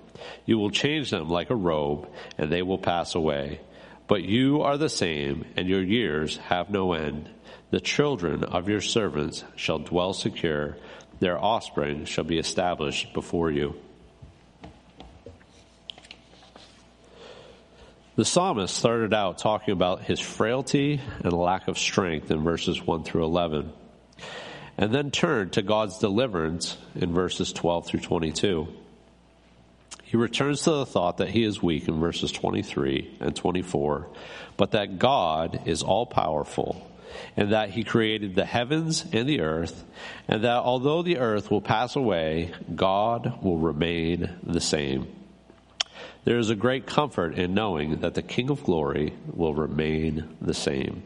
You 0.47 0.57
will 0.57 0.71
change 0.71 1.11
them 1.11 1.29
like 1.29 1.51
a 1.51 1.55
robe, 1.55 2.09
and 2.39 2.51
they 2.51 2.63
will 2.63 2.79
pass 2.79 3.13
away. 3.13 3.59
But 4.07 4.23
you 4.23 4.61
are 4.61 4.77
the 4.77 4.89
same, 4.89 5.45
and 5.55 5.67
your 5.67 5.81
years 5.81 6.37
have 6.37 6.69
no 6.69 6.93
end. 6.93 7.29
The 7.71 7.79
children 7.79 8.43
of 8.43 8.69
your 8.69 8.81
servants 8.81 9.43
shall 9.55 9.79
dwell 9.79 10.13
secure 10.13 10.77
their 11.23 11.41
offspring 11.41 12.03
shall 12.03 12.25
be 12.25 12.37
established 12.37 13.13
before 13.13 13.49
you. 13.49 13.75
The 18.17 18.25
psalmist 18.25 18.75
started 18.75 19.13
out 19.13 19.37
talking 19.37 19.71
about 19.71 20.01
his 20.01 20.19
frailty 20.19 20.99
and 21.23 21.31
lack 21.31 21.69
of 21.69 21.77
strength 21.77 22.29
in 22.29 22.43
verses 22.43 22.85
1 22.85 23.05
through 23.05 23.23
11, 23.23 23.71
and 24.77 24.93
then 24.93 25.11
turned 25.11 25.53
to 25.53 25.61
God's 25.61 25.97
deliverance 25.97 26.77
in 26.93 27.13
verses 27.13 27.53
12 27.53 27.87
through 27.87 28.01
22. 28.01 28.67
He 30.13 30.17
returns 30.17 30.61
to 30.61 30.69
the 30.69 30.85
thought 30.85 31.17
that 31.17 31.31
he 31.31 31.43
is 31.43 31.63
weak 31.63 31.87
in 31.87 31.99
verses 31.99 32.31
23 32.31 33.17
and 33.19 33.35
24, 33.35 34.05
but 34.57 34.69
that 34.73 34.99
God 34.99 35.61
is 35.65 35.81
all 35.81 36.05
powerful 36.05 36.87
and 37.35 37.51
that 37.51 37.71
he 37.71 37.83
created 37.83 38.35
the 38.35 38.45
heavens 38.45 39.05
and 39.11 39.27
the 39.27 39.41
earth, 39.41 39.83
and 40.27 40.43
that 40.43 40.57
although 40.57 41.01
the 41.01 41.17
earth 41.17 41.49
will 41.49 41.61
pass 41.61 41.95
away, 41.95 42.53
God 42.75 43.41
will 43.41 43.57
remain 43.57 44.29
the 44.43 44.61
same. 44.61 45.07
There 46.25 46.37
is 46.37 46.51
a 46.51 46.55
great 46.55 46.85
comfort 46.85 47.33
in 47.33 47.55
knowing 47.55 48.01
that 48.01 48.13
the 48.13 48.21
King 48.21 48.51
of 48.51 48.63
glory 48.63 49.15
will 49.33 49.55
remain 49.55 50.37
the 50.39 50.53
same. 50.53 51.01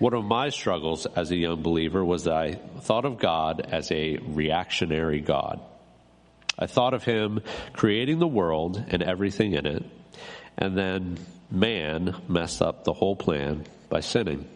One 0.00 0.14
of 0.14 0.24
my 0.24 0.48
struggles 0.48 1.06
as 1.06 1.30
a 1.30 1.36
young 1.36 1.62
believer 1.62 2.04
was 2.04 2.24
that 2.24 2.34
I 2.34 2.54
thought 2.80 3.04
of 3.04 3.20
God 3.20 3.60
as 3.60 3.92
a 3.92 4.16
reactionary 4.16 5.20
God. 5.20 5.60
I 6.58 6.66
thought 6.66 6.94
of 6.94 7.04
Him 7.04 7.40
creating 7.72 8.18
the 8.18 8.26
world 8.26 8.82
and 8.88 9.02
everything 9.02 9.52
in 9.52 9.66
it, 9.66 9.84
and 10.56 10.76
then 10.76 11.18
man 11.50 12.16
messed 12.28 12.62
up 12.62 12.84
the 12.84 12.92
whole 12.92 13.16
plan 13.16 13.64
by 13.88 14.00
sinning. 14.00 14.48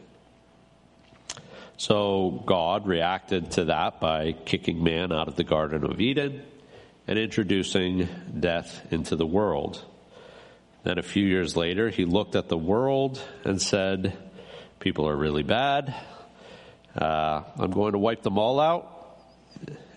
So 1.77 2.43
God 2.45 2.87
reacted 2.87 3.53
to 3.53 3.65
that 3.67 4.01
by 4.01 4.33
kicking 4.33 4.85
man 4.85 5.13
out 5.13 5.29
of 5.29 5.37
the 5.37 5.45
Garden 5.45 5.91
of 5.91 6.01
Eden 6.01 6.43
and 7.07 7.19
introducing 7.19 8.09
death 8.39 8.93
into 8.93 9.17
the 9.17 9.27
world. 9.27 9.83
Then 10.83 10.99
a 10.99 11.03
few 11.03 11.25
years 11.25 11.57
later, 11.57 11.89
he 11.89 12.05
looked 12.05 12.37
at 12.37 12.49
the 12.49 12.59
world 12.59 13.23
and 13.45 13.61
said, 13.61 14.17
People 14.79 15.09
are 15.09 15.17
really 15.17 15.43
bad. 15.43 15.95
Uh, 16.97 17.43
I'm 17.59 17.71
going 17.71 17.93
to 17.93 17.99
wipe 17.99 18.23
them 18.23 18.39
all 18.39 18.61
out 18.61 19.19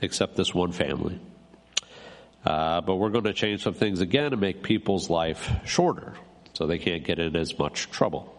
except 0.01 0.35
this 0.35 0.53
one 0.53 0.71
family. 0.71 1.19
Uh, 2.45 2.81
but 2.81 2.95
we're 2.95 3.09
going 3.09 3.23
to 3.23 3.33
change 3.33 3.63
some 3.63 3.73
things 3.73 4.01
again 4.01 4.33
and 4.33 4.41
make 4.41 4.63
people's 4.63 5.09
life 5.09 5.49
shorter 5.65 6.13
so 6.53 6.67
they 6.67 6.77
can't 6.77 7.03
get 7.03 7.19
in 7.19 7.35
as 7.35 7.57
much 7.57 7.89
trouble. 7.89 8.29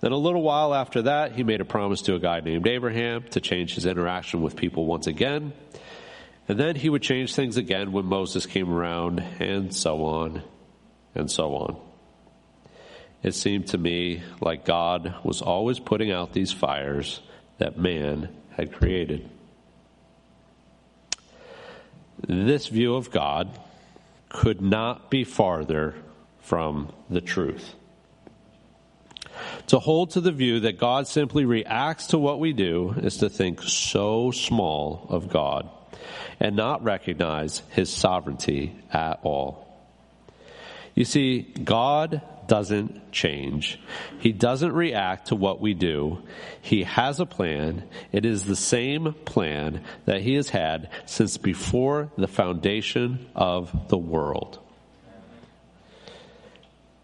Then 0.00 0.12
a 0.12 0.16
little 0.16 0.42
while 0.42 0.74
after 0.74 1.02
that, 1.02 1.32
he 1.32 1.44
made 1.44 1.60
a 1.60 1.64
promise 1.64 2.02
to 2.02 2.14
a 2.14 2.18
guy 2.18 2.40
named 2.40 2.66
Abraham 2.66 3.24
to 3.30 3.40
change 3.40 3.74
his 3.74 3.86
interaction 3.86 4.42
with 4.42 4.56
people 4.56 4.86
once 4.86 5.06
again. 5.06 5.52
And 6.48 6.58
then 6.58 6.74
he 6.74 6.90
would 6.90 7.02
change 7.02 7.34
things 7.34 7.56
again 7.56 7.92
when 7.92 8.06
Moses 8.06 8.46
came 8.46 8.68
around, 8.68 9.20
and 9.38 9.72
so 9.74 10.04
on, 10.04 10.42
and 11.14 11.30
so 11.30 11.54
on. 11.54 11.80
It 13.22 13.34
seemed 13.34 13.68
to 13.68 13.78
me 13.78 14.22
like 14.40 14.64
God 14.64 15.14
was 15.22 15.40
always 15.40 15.78
putting 15.78 16.10
out 16.10 16.32
these 16.32 16.50
fires 16.50 17.20
that 17.58 17.78
man 17.78 18.28
had 18.56 18.72
created. 18.72 19.30
This 22.26 22.68
view 22.68 22.94
of 22.94 23.10
God 23.10 23.50
could 24.28 24.60
not 24.60 25.10
be 25.10 25.24
farther 25.24 25.94
from 26.40 26.92
the 27.10 27.20
truth. 27.20 27.74
To 29.68 29.78
hold 29.78 30.10
to 30.10 30.20
the 30.20 30.32
view 30.32 30.60
that 30.60 30.78
God 30.78 31.06
simply 31.06 31.44
reacts 31.44 32.08
to 32.08 32.18
what 32.18 32.40
we 32.40 32.52
do 32.52 32.94
is 33.02 33.18
to 33.18 33.28
think 33.28 33.62
so 33.62 34.30
small 34.30 35.06
of 35.08 35.28
God 35.28 35.68
and 36.40 36.56
not 36.56 36.82
recognize 36.82 37.62
his 37.70 37.90
sovereignty 37.90 38.74
at 38.92 39.20
all. 39.22 39.61
You 40.94 41.04
see, 41.04 41.42
God 41.42 42.20
doesn't 42.46 43.12
change. 43.12 43.80
He 44.18 44.32
doesn't 44.32 44.72
react 44.72 45.28
to 45.28 45.36
what 45.36 45.60
we 45.60 45.74
do. 45.74 46.22
He 46.60 46.82
has 46.82 47.20
a 47.20 47.26
plan. 47.26 47.84
It 48.10 48.26
is 48.26 48.44
the 48.44 48.56
same 48.56 49.14
plan 49.24 49.82
that 50.04 50.20
he 50.20 50.34
has 50.34 50.50
had 50.50 50.90
since 51.06 51.38
before 51.38 52.10
the 52.18 52.28
foundation 52.28 53.26
of 53.34 53.88
the 53.88 53.98
world. 53.98 54.58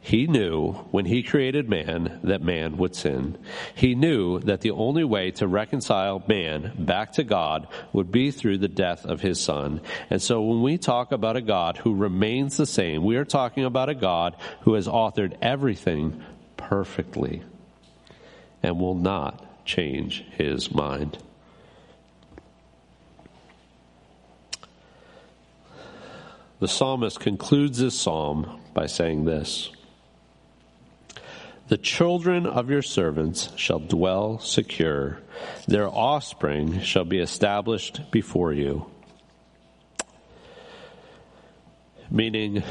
He 0.09 0.27
knew 0.27 0.73
when 0.91 1.05
he 1.05 1.23
created 1.23 1.69
man 1.69 2.21
that 2.25 2.41
man 2.41 2.79
would 2.79 2.97
sin. 2.97 3.37
He 3.75 3.95
knew 3.95 4.39
that 4.41 4.63
the 4.63 4.71
only 4.71 5.05
way 5.05 5.33
to 5.33 5.47
reconcile 5.47 6.25
man 6.27 6.73
back 6.79 7.13
to 7.13 7.25
God 7.25 7.69
would 7.93 8.11
be 8.11 8.31
through 8.31 8.57
the 8.57 8.69
death 8.69 9.05
of 9.05 9.21
his 9.21 9.39
son. 9.39 9.83
And 10.09 10.23
so 10.23 10.41
when 10.41 10.63
we 10.63 10.79
talk 10.79 11.13
about 11.13 11.37
a 11.37 11.43
God 11.43 11.77
who 11.77 11.95
remains 11.95 12.57
the 12.57 12.65
same, 12.65 13.05
we 13.05 13.17
are 13.17 13.27
talking 13.27 13.67
about 13.67 13.91
a 13.91 13.95
God 13.95 14.35
who 14.63 14.73
has 14.73 14.89
authored 14.89 15.37
everything 15.43 16.25
perfectly 16.57 17.43
and 18.63 18.81
will 18.81 18.95
not 18.95 19.67
change 19.67 20.25
his 20.31 20.73
mind. 20.73 21.19
The 26.61 26.69
psalmist 26.69 27.21
concludes 27.21 27.77
this 27.77 28.01
psalm 28.01 28.59
by 28.73 28.87
saying 28.87 29.27
this. 29.27 29.69
The 31.69 31.77
children 31.77 32.47
of 32.47 32.71
your 32.71 32.81
servants 32.81 33.51
shall 33.57 33.79
dwell 33.79 34.39
secure, 34.39 35.21
their 35.67 35.87
offspring 35.87 36.81
shall 36.81 37.05
be 37.05 37.19
established 37.19 38.11
before 38.11 38.55
you. 38.55 38.87
Meaning, 42.11 42.63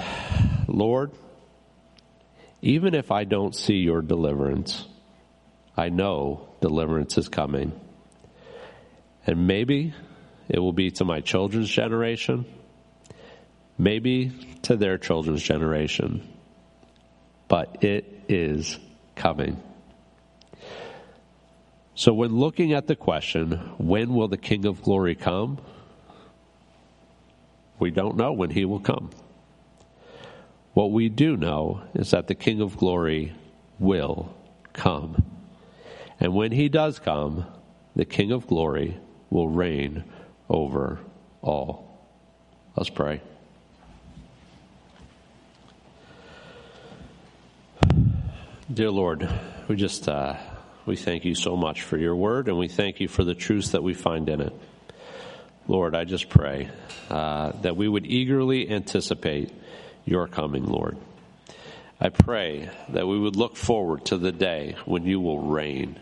Lord, 0.68 1.12
Even 2.62 2.96
if 2.96 3.12
I 3.12 3.24
don't 3.24 3.56
see 3.56 3.76
your 3.76 4.02
deliverance, 4.02 4.86
I 5.76 5.90
know 5.90 6.50
deliverance 6.62 7.18
is 7.18 7.30
coming. 7.30 7.72
And 9.26 9.48
maybe 9.48 9.94
it 10.50 10.60
will 10.60 10.74
be 10.74 10.92
to 10.92 11.06
my 11.06 11.22
children's 11.22 11.70
generation, 11.70 12.46
maybe 13.78 14.32
to 14.64 14.76
their 14.76 14.98
children's 14.98 15.44
generation, 15.44 16.28
but 17.48 17.84
it 17.84 18.24
is 18.28 18.80
coming. 19.18 19.62
So, 21.96 22.14
when 22.14 22.36
looking 22.36 22.74
at 22.74 22.88
the 22.88 22.96
question, 22.96 23.54
when 23.78 24.14
will 24.14 24.28
the 24.28 24.38
King 24.38 24.66
of 24.66 24.84
Glory 24.84 25.16
come? 25.16 25.60
We 27.80 27.92
don't 27.92 28.16
know 28.16 28.32
when 28.34 28.52
he 28.52 28.66
will 28.66 28.80
come. 28.80 29.10
What 30.74 30.92
we 30.92 31.10
do 31.10 31.36
know 31.36 31.82
is 31.96 32.12
that 32.12 32.28
the 32.28 32.36
King 32.36 32.62
of 32.62 32.78
Glory 32.78 33.34
will 33.80 34.34
come. 34.74 35.26
And 36.20 36.34
when 36.34 36.52
he 36.52 36.70
does 36.70 37.00
come, 37.00 37.46
the 37.96 38.06
King 38.06 38.32
of 38.32 38.46
Glory 38.46 38.98
will 39.30 39.48
reign 39.48 40.04
over 40.50 41.00
all. 41.42 42.00
Let's 42.76 42.92
pray. 42.92 43.22
Dear 48.72 48.92
Lord, 48.92 49.30
we 49.70 49.78
just 49.78 50.10
uh, 50.10 50.36
we 50.86 50.98
thank 50.98 51.24
you 51.24 51.36
so 51.36 51.56
much 51.56 51.84
for 51.84 51.98
your 51.98 52.18
word, 52.18 52.50
and 52.50 52.58
we 52.58 52.68
thank 52.68 53.00
you 53.00 53.08
for 53.08 53.24
the 53.24 53.34
truths 53.34 53.70
that 53.70 53.82
we 53.82 53.94
find 53.94 54.28
in 54.28 54.42
it. 54.42 54.52
Lord, 55.70 55.96
I 55.96 56.04
just 56.04 56.28
pray 56.28 56.70
uh, 57.10 57.54
that 57.62 57.78
we 57.78 57.88
would 57.88 58.06
eagerly 58.06 58.70
anticipate 58.70 59.54
your 60.04 60.28
coming, 60.28 60.66
Lord. 60.66 60.98
I 62.02 62.10
pray 62.10 62.70
that 62.90 63.08
we 63.08 63.18
would 63.18 63.38
look 63.38 63.56
forward 63.56 64.04
to 64.08 64.18
the 64.18 64.34
day 64.34 64.76
when 64.84 65.06
you 65.06 65.22
will 65.22 65.40
reign. 65.40 66.02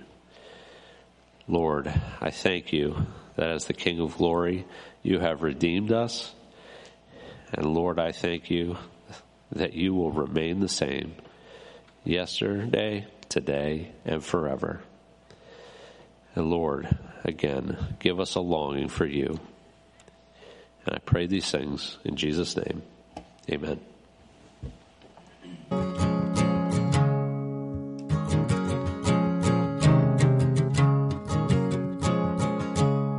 Lord, 1.47 1.93
I 2.19 2.31
thank 2.31 2.73
you 2.73 2.97
that 3.35 3.49
as 3.49 3.65
the 3.65 3.73
King 3.73 3.99
of 3.99 4.17
glory, 4.17 4.65
you 5.03 5.19
have 5.19 5.43
redeemed 5.43 5.91
us. 5.91 6.33
And 7.53 7.75
Lord, 7.75 7.99
I 7.99 8.11
thank 8.11 8.49
you 8.49 8.77
that 9.51 9.73
you 9.73 9.93
will 9.93 10.11
remain 10.11 10.61
the 10.61 10.67
same 10.67 11.13
yesterday, 12.05 13.07
today, 13.29 13.91
and 14.05 14.23
forever. 14.23 14.81
And 16.35 16.49
Lord, 16.49 16.97
again, 17.23 17.95
give 17.99 18.19
us 18.19 18.35
a 18.35 18.39
longing 18.39 18.87
for 18.87 19.05
you. 19.05 19.39
And 20.85 20.95
I 20.95 20.99
pray 20.99 21.25
these 21.25 21.49
things 21.49 21.97
in 22.03 22.15
Jesus' 22.15 22.55
name. 22.55 22.83
Amen. 23.49 23.79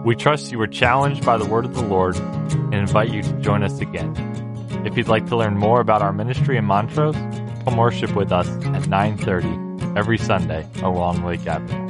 We 0.04 0.14
trust 0.14 0.52
you 0.52 0.58
were 0.58 0.68
challenged 0.68 1.24
by 1.26 1.36
the 1.36 1.46
word 1.46 1.64
of 1.64 1.74
the 1.74 1.82
Lord 1.82 2.16
and 2.16 2.74
invite 2.74 3.10
you 3.10 3.22
to 3.22 3.32
join 3.40 3.64
us 3.64 3.80
again. 3.80 4.14
If 4.84 4.96
you'd 4.96 5.08
like 5.08 5.26
to 5.26 5.36
learn 5.36 5.56
more 5.56 5.80
about 5.80 6.00
our 6.00 6.12
ministry 6.12 6.56
in 6.56 6.64
Montrose, 6.64 7.16
come 7.64 7.76
worship 7.76 8.14
with 8.14 8.30
us 8.30 8.46
9:30 8.86 9.96
every 9.96 10.18
Sunday 10.18 10.66
along 10.82 11.24
Lake 11.24 11.46
Avenue. 11.46 11.85